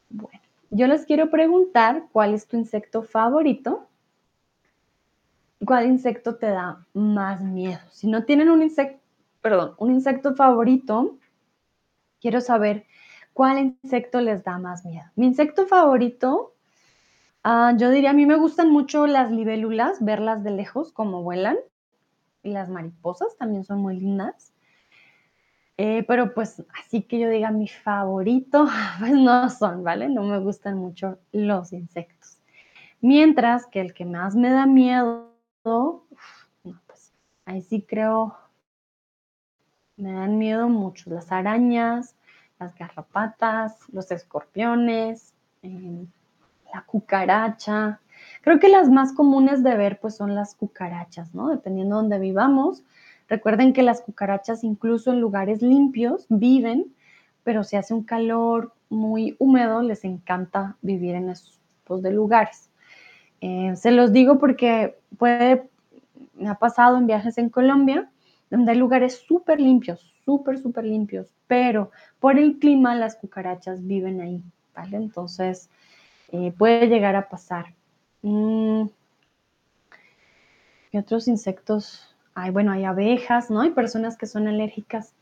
[0.08, 0.40] Bueno,
[0.70, 3.86] yo les quiero preguntar cuál es tu insecto favorito.
[5.62, 7.80] ¿Cuál insecto te da más miedo?
[7.90, 8.98] Si no tienen un insecto,
[9.42, 11.18] perdón, un insecto favorito,
[12.18, 12.86] quiero saber
[13.34, 15.04] ¿cuál insecto les da más miedo?
[15.16, 16.54] Mi insecto favorito,
[17.44, 21.58] ah, yo diría, a mí me gustan mucho las libélulas, verlas de lejos como vuelan.
[22.42, 24.54] Y las mariposas también son muy lindas.
[25.78, 28.66] Eh, pero pues así que yo diga mi favorito,
[28.98, 30.08] pues no son, ¿vale?
[30.08, 32.38] No me gustan mucho los insectos.
[33.00, 37.12] Mientras que el que más me da miedo, pues
[37.44, 38.36] ahí sí creo,
[39.96, 42.16] me dan miedo mucho las arañas,
[42.58, 46.06] las garrapatas, los escorpiones, em,
[46.72, 48.00] la cucaracha.
[48.42, 51.48] Creo que las más comunes de ver pues son las cucarachas, ¿no?
[51.48, 52.82] Dependiendo de donde vivamos.
[53.28, 56.94] Recuerden que las cucarachas incluso en lugares limpios viven,
[57.42, 62.70] pero si hace un calor muy húmedo les encanta vivir en esos tipos de lugares.
[63.40, 65.68] Eh, se los digo porque puede,
[66.34, 68.10] me ha pasado en viajes en Colombia,
[68.50, 74.20] donde hay lugares súper limpios, súper, súper limpios, pero por el clima las cucarachas viven
[74.20, 74.42] ahí,
[74.74, 74.96] ¿vale?
[74.96, 75.68] Entonces
[76.32, 77.66] eh, puede llegar a pasar.
[78.22, 78.86] Mm,
[80.90, 82.15] ¿Qué otros insectos?
[82.36, 83.62] Hay, bueno, hay abejas, ¿no?
[83.62, 85.14] Hay personas que son alérgicas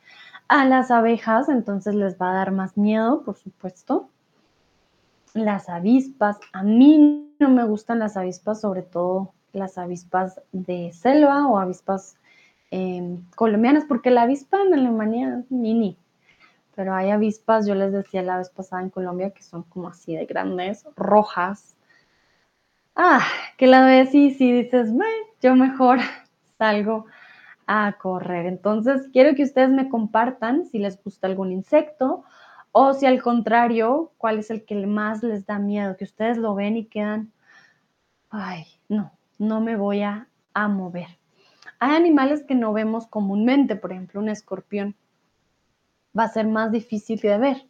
[0.49, 4.11] a las abejas, entonces les va a dar más miedo, por supuesto.
[5.33, 11.47] Las avispas, a mí no me gustan las avispas, sobre todo las avispas de selva
[11.47, 12.19] o avispas
[12.77, 15.97] Em, colombianas, porque la avispa en Alemania es mini,
[16.75, 20.17] pero hay avispas, yo les decía la vez pasada en Colombia, que son como así
[20.17, 21.77] de grandes, rojas.
[22.97, 23.25] Ah,
[23.59, 24.91] que la ves y si dices,
[25.41, 26.01] yo mejor
[26.65, 27.05] salgo
[27.67, 28.47] a correr.
[28.47, 32.25] Entonces, quiero que ustedes me compartan si les gusta algún insecto
[32.73, 36.55] o si al contrario, cuál es el que más les da miedo, que ustedes lo
[36.55, 37.31] ven y quedan,
[38.31, 41.09] ay, no, no me voy a, mover.
[41.81, 44.97] Hay animales que no vemos comúnmente, por ejemplo, un escorpión
[46.17, 47.69] va a ser más difícil de ver,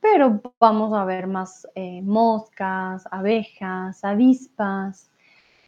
[0.00, 5.10] pero vamos a ver más eh, moscas, abejas, avispas,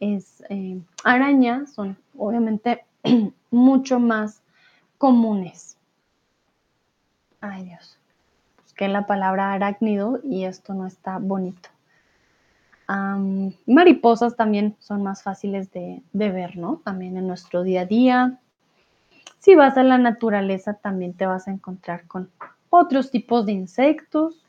[0.01, 2.83] es, eh, arañas, son obviamente
[3.51, 4.43] mucho más
[4.97, 5.77] comunes.
[7.39, 7.97] Ay Dios,
[8.61, 11.69] busqué la palabra arácnido y esto no está bonito
[13.65, 16.81] mariposas también son más fáciles de, ver, ¿no?
[16.83, 18.39] También en nuestro día a día.
[19.39, 22.29] Si vas a la naturaleza, también te vas a encontrar con
[22.69, 24.45] otros tipos de insectos.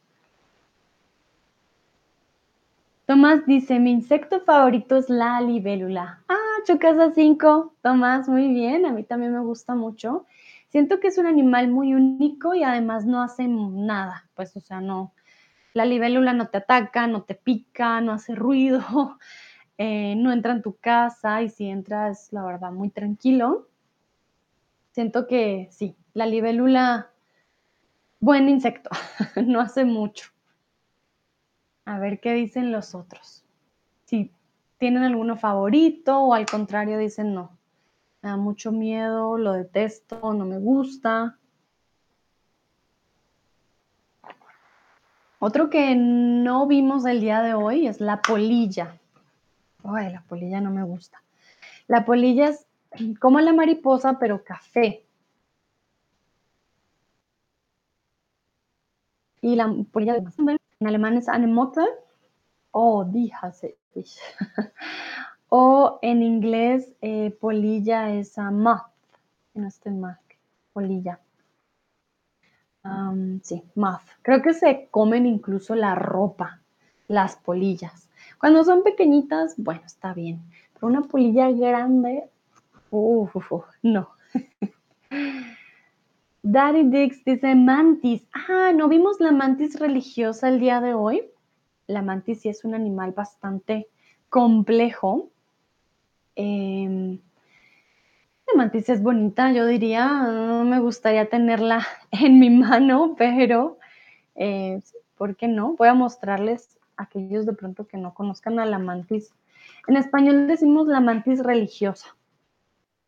[3.07, 6.23] Tomás dice, mi insecto favorito es la libélula.
[6.29, 7.75] Ah, chocas 5.
[7.83, 10.25] Tomás, muy bien, a mí también me gusta mucho.
[10.69, 14.81] Siento que es un animal muy único y además no hace nada, pues, o sea,
[14.81, 15.13] no,
[15.75, 18.83] la libélula no te ataca, no te pica, no hace ruido,
[19.79, 23.69] eh, no entra en tu casa y si entra es la verdad muy tranquilo.
[24.93, 27.11] Siento que sí, la libélula,
[28.21, 28.91] buen insecto,
[29.45, 30.31] no hace mucho.
[31.85, 33.45] A ver qué dicen los otros.
[34.05, 34.31] Si
[34.79, 37.59] tienen alguno favorito o al contrario dicen no,
[38.23, 41.39] me da mucho miedo, lo detesto, no me gusta.
[45.39, 49.01] Otro que no vimos el día de hoy es la polilla.
[49.83, 51.21] Ay, la polilla no me gusta.
[51.89, 52.67] La polilla es
[53.19, 55.05] como la mariposa, pero café.
[59.41, 60.15] Y la polilla
[60.83, 61.87] en alemán es Anemotte.
[62.73, 63.77] Oh, díjase.
[65.49, 68.91] o en inglés, eh, polilla es a moth.
[69.55, 70.19] No estoy mal.
[70.73, 71.21] Polilla
[73.43, 74.03] sí, muff.
[74.23, 76.61] Creo que se comen incluso la ropa,
[77.09, 78.09] las polillas.
[78.39, 80.43] Cuando son pequeñitas, bueno, está bien.
[80.75, 82.29] Pero una polilla grande,
[82.91, 83.37] uff,
[83.83, 84.11] no.
[86.43, 88.27] Daddy Dix dice mantis.
[88.33, 91.33] Ah, ¿no vimos la mantis religiosa el día de hoy?
[91.87, 93.89] la mantis sí es un animal bastante
[94.29, 95.31] complejo.
[96.35, 97.19] Em,
[98.47, 103.79] la mantis es bonita, yo diría, no me gustaría tenerla en mi mano, pero
[104.35, 104.81] eh,
[105.17, 105.75] ¿por qué no?
[105.77, 109.35] Voy a mostrarles a aquellos de pronto que no conozcan a la mantis.
[109.87, 112.17] En español decimos la mantis religiosa.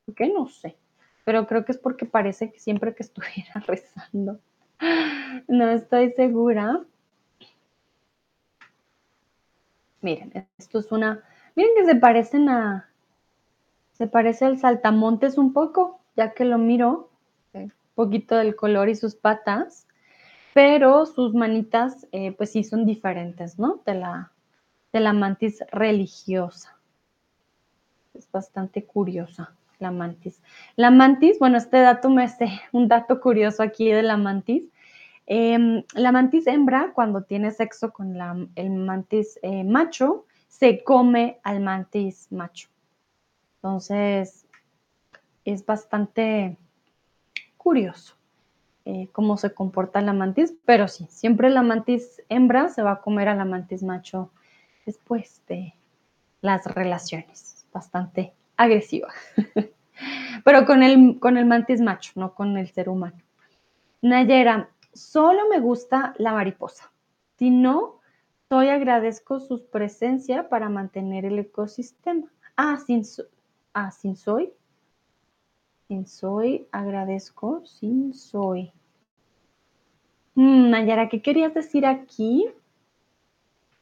[0.04, 0.28] ¿Por qué?
[0.28, 0.76] No sé.
[1.24, 4.38] Pero creo que es porque parece que siempre que estuviera rezando.
[5.48, 6.84] No estoy segura.
[10.02, 11.24] Miren, esto es una...
[11.54, 12.90] Miren que se parecen a...
[13.92, 17.10] Se parece al saltamontes un poco, ya que lo miro.
[17.54, 19.86] Un poquito del color y sus patas.
[20.52, 23.80] Pero sus manitas, eh, pues sí, son diferentes, ¿no?
[23.86, 24.32] De la,
[24.92, 26.76] de la mantis religiosa.
[28.12, 30.40] Es bastante curiosa la mantis.
[30.76, 34.68] La mantis, bueno, este dato me sé, un dato curioso aquí de la mantis.
[35.26, 38.16] Em, la mantis hembra, cuando tiene sexo con
[38.54, 42.68] el mantis eh, macho, se come al mantis macho.
[43.56, 44.46] Entonces,
[45.44, 46.56] es bastante
[47.56, 48.14] curioso
[48.84, 53.00] eh, cómo se comporta la mantis, pero sí, siempre la mantis hembra se va a
[53.00, 54.30] comer a la mantis macho
[54.84, 55.74] después de
[56.42, 57.66] las relaciones.
[57.72, 59.08] Bastante agresiva.
[60.44, 63.16] pero con el, con el mantis macho, no con el ser humano.
[64.02, 66.92] Nayera, solo me gusta la mariposa.
[67.38, 68.00] Si no,
[68.48, 72.28] soy agradezco su presencia para mantener el ecosistema.
[72.56, 73.02] Ah, sin,
[73.72, 74.52] ah, sin soy.
[75.88, 78.72] Sin soy, agradezco, sin soy.
[80.34, 82.46] Mm, Nayara, ¿qué querías decir aquí?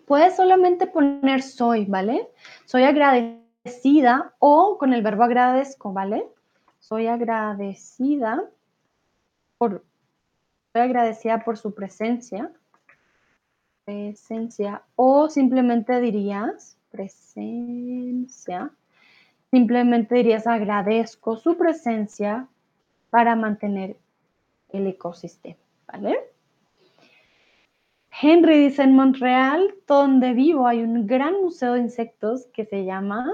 [0.06, 2.28] Puedes solamente poner soy, ¿vale?
[2.66, 2.84] Soy
[4.38, 6.26] o con el verbo agradezco, ¿vale?
[6.78, 8.42] Soy agradecida
[9.58, 9.84] por
[10.72, 12.50] Estoy agradecida por su presencia.
[13.84, 14.82] Presencia.
[14.96, 18.70] O simplemente dirías presencia.
[19.50, 22.48] Simplemente dirías agradezco su presencia
[23.10, 23.98] para mantener
[24.70, 25.60] el ecosistema.
[25.86, 26.18] ¿Vale?
[28.22, 33.30] Henry dice en Montreal, donde vivo, hay un gran museo de insectos que se llama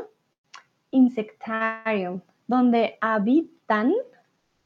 [0.91, 3.93] Insectarium, donde habitan,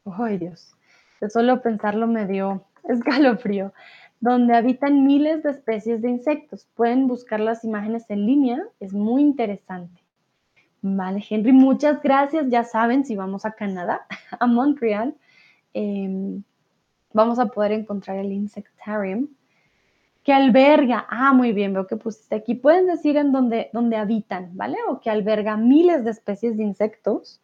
[0.04, 0.76] ¡ay Dios!
[1.20, 3.72] De solo pensarlo me dio escalofrío,
[4.20, 6.68] donde habitan miles de especies de insectos.
[6.74, 10.02] Pueden buscar las imágenes en línea, es muy interesante.
[10.80, 12.46] Vale, Henry, muchas gracias.
[12.48, 14.06] Ya saben, si vamos a Canadá,
[14.40, 15.14] a Montreal,
[15.74, 16.42] em,
[17.12, 19.28] vamos a poder encontrar el Insectarium
[20.24, 24.56] que alberga, ah, muy bien, veo que pusiste aquí, pueden decir en dónde, dónde habitan,
[24.56, 24.76] ¿vale?
[24.88, 27.42] O que alberga miles de especies de insectos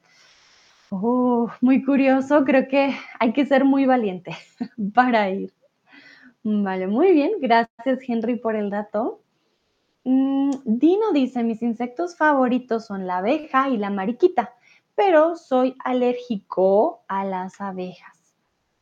[0.91, 4.35] Oh, muy curioso, creo que hay que ser muy valiente
[4.95, 5.53] para ir.
[6.43, 9.21] Vale, muy bien, gracias Henry por el dato.
[10.05, 14.55] Mm, Dino dice, mis insectos favoritos son la abeja y la mariquita,
[14.95, 18.35] pero soy alérgico a las abejas.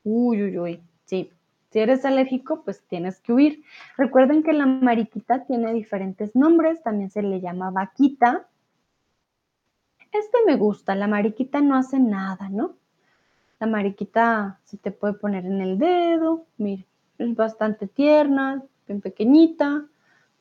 [0.05, 0.83] Uy, uy, uy.
[1.71, 3.65] Si eres alérgico, pues tienes que huir.
[3.97, 8.49] Recuerden que la mariquita tiene diferentes nombres, también se le llama vaquita,
[10.13, 12.77] este me gusta, la mariquita no hace nada, ¿no?
[13.59, 16.85] La mariquita se te puede poner en el dedo, mira,
[17.19, 19.87] es bastante tierna, bien pequeñita,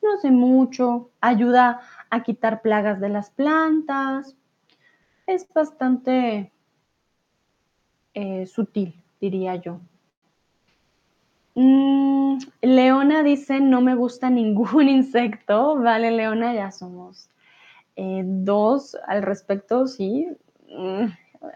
[0.02, 4.36] no hace mucho, ayuda a quitar plagas de las plantas,
[5.26, 6.52] es bastante
[8.14, 9.80] eh, sutil, diría yo.
[11.56, 15.76] Mm, Leona dice, no me gusta ningún insecto.
[15.76, 17.30] Vale, Leona, ya somos
[17.96, 20.28] eh, dos, al respecto, sí.
[20.68, 21.06] Mm,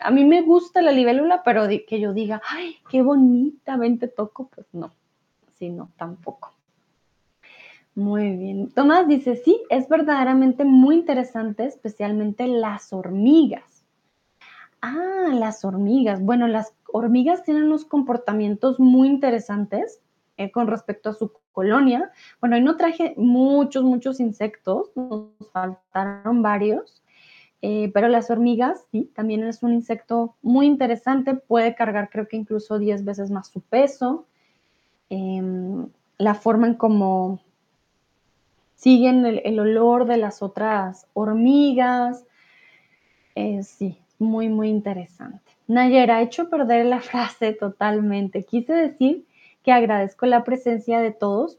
[0.01, 4.66] a mí me gusta la libélula, pero que yo diga, ay, qué bonitamente toco, pues
[4.72, 4.90] no,
[5.59, 6.55] sí, no, tampoco.
[7.94, 8.70] Muy bien.
[8.70, 13.80] Tomás dice, sí, es verdaderamente muy interesante, especialmente las hormigas.
[14.82, 16.23] Ah, las hormigas.
[16.23, 20.01] Bueno, las hormigas tienen unos comportamientos muy interesantes
[20.36, 22.11] eh, con respecto a su colonia.
[22.40, 27.02] Bueno, hoy no traje muchos, muchos insectos, nos faltaron varios,
[27.61, 32.39] eh, pero las hormigas, sí, también es un insecto muy interesante, puede cargar creo que
[32.39, 34.27] incluso 10 veces más su peso.
[35.11, 37.40] Em, la forma en cómo
[38.77, 42.24] siguen el, olor de las otras hormigas.
[43.35, 45.52] Eh, sí, muy, muy interesante.
[45.66, 48.44] Nayera, ha hecho perder la frase totalmente.
[48.44, 49.26] Quise decir
[49.62, 51.59] que agradezco la presencia de todos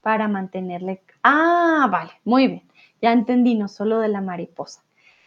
[0.00, 1.02] para mantenerle.
[1.22, 2.62] Ah, vale, muy bien.
[3.00, 4.82] Ya entendí, no solo de la mariposa.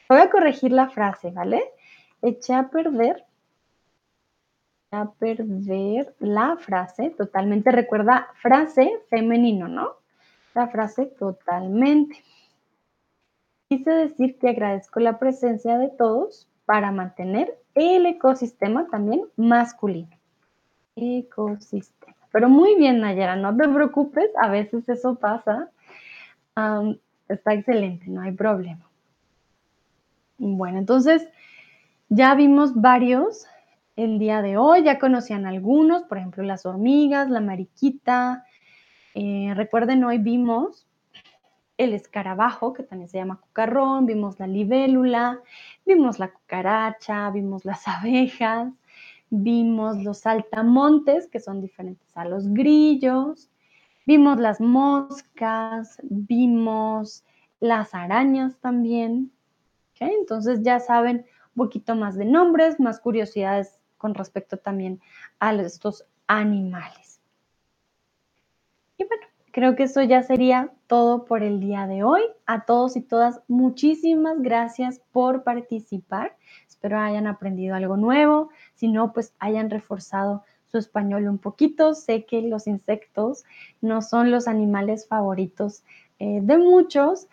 [0.07, 1.63] Voy a corregir la frase, ¿vale?
[2.21, 3.25] Eché a perder,
[4.91, 10.05] a perder la frase, totalmente recuerda frase femenino, ¿no?
[10.55, 12.23] la frase totalmente.
[13.69, 20.17] Quise decir que agradezco la presencia de todos para mantener el ecosistema también masculino.
[20.95, 22.15] Ecosistema.
[22.31, 25.69] Pero muy bien, Nayara, no te preocupes, a veces eso pasa.
[27.29, 28.89] está excelente, no hay problema.
[30.37, 31.27] Bueno, entonces
[32.09, 33.47] ya vimos varios
[33.95, 38.45] el día de hoy, ya conocían algunos, por ejemplo, las hormigas, la mariquita.
[39.13, 40.85] Eh, recuerden, hoy vimos
[41.77, 45.41] el escarabajo, que también se llama cucarrón, vimos la libélula,
[45.85, 48.71] vimos la cucaracha, vimos las abejas,
[49.29, 53.49] vimos los saltamontes, que son diferentes a los grillos,
[54.05, 57.23] vimos las moscas, vimos
[57.59, 59.31] las arañas también.
[59.99, 61.25] Entonces ya saben
[61.55, 65.01] un poquito más de nombres, más curiosidades con respecto también
[65.39, 67.19] a estos animales.
[68.97, 69.25] Y bueno,
[69.55, 72.19] creo que eso ya sería todo por el día de hoy.
[72.45, 76.35] A todos y todas, muchísimas gracias por participar.
[76.67, 78.49] Espero hayan aprendido algo nuevo.
[78.73, 81.93] Si no, pues hayan reforzado su español un poquito.
[81.93, 83.45] Sé que los insectos
[83.79, 85.85] no son los animales favoritos
[86.19, 87.29] eh, de muchos.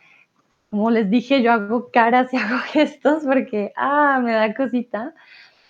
[0.71, 5.13] Como les dije, yo hago caras y hago gestos porque, ah, me da cosita.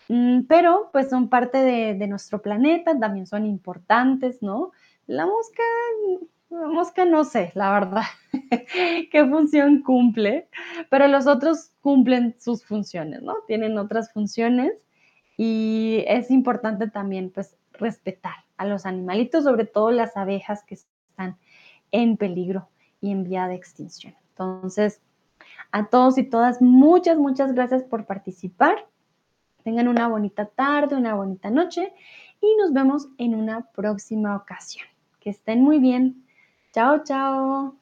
[0.08, 4.72] Mm, pero pues son parte de, de nuestro planeta, también son importantes, ¿no?
[5.06, 5.62] La mosca
[6.52, 8.02] mosca no sé, la verdad,
[9.10, 10.48] qué función cumple,
[10.90, 13.36] pero los otros cumplen sus funciones, ¿no?
[13.46, 14.72] Tienen otras funciones
[15.36, 21.36] y es importante también, pues, respetar a los animalitos, sobre todo las abejas que están
[21.90, 22.68] en peligro
[23.00, 24.14] y en vía de extinción.
[24.30, 25.00] Entonces,
[25.72, 28.86] a todos y todas, muchas, muchas gracias por participar.
[29.64, 31.92] Tengan una bonita tarde, una bonita noche
[32.40, 34.86] y nos vemos en una próxima ocasión.
[35.20, 36.24] Que estén muy bien.
[36.72, 37.81] 早早。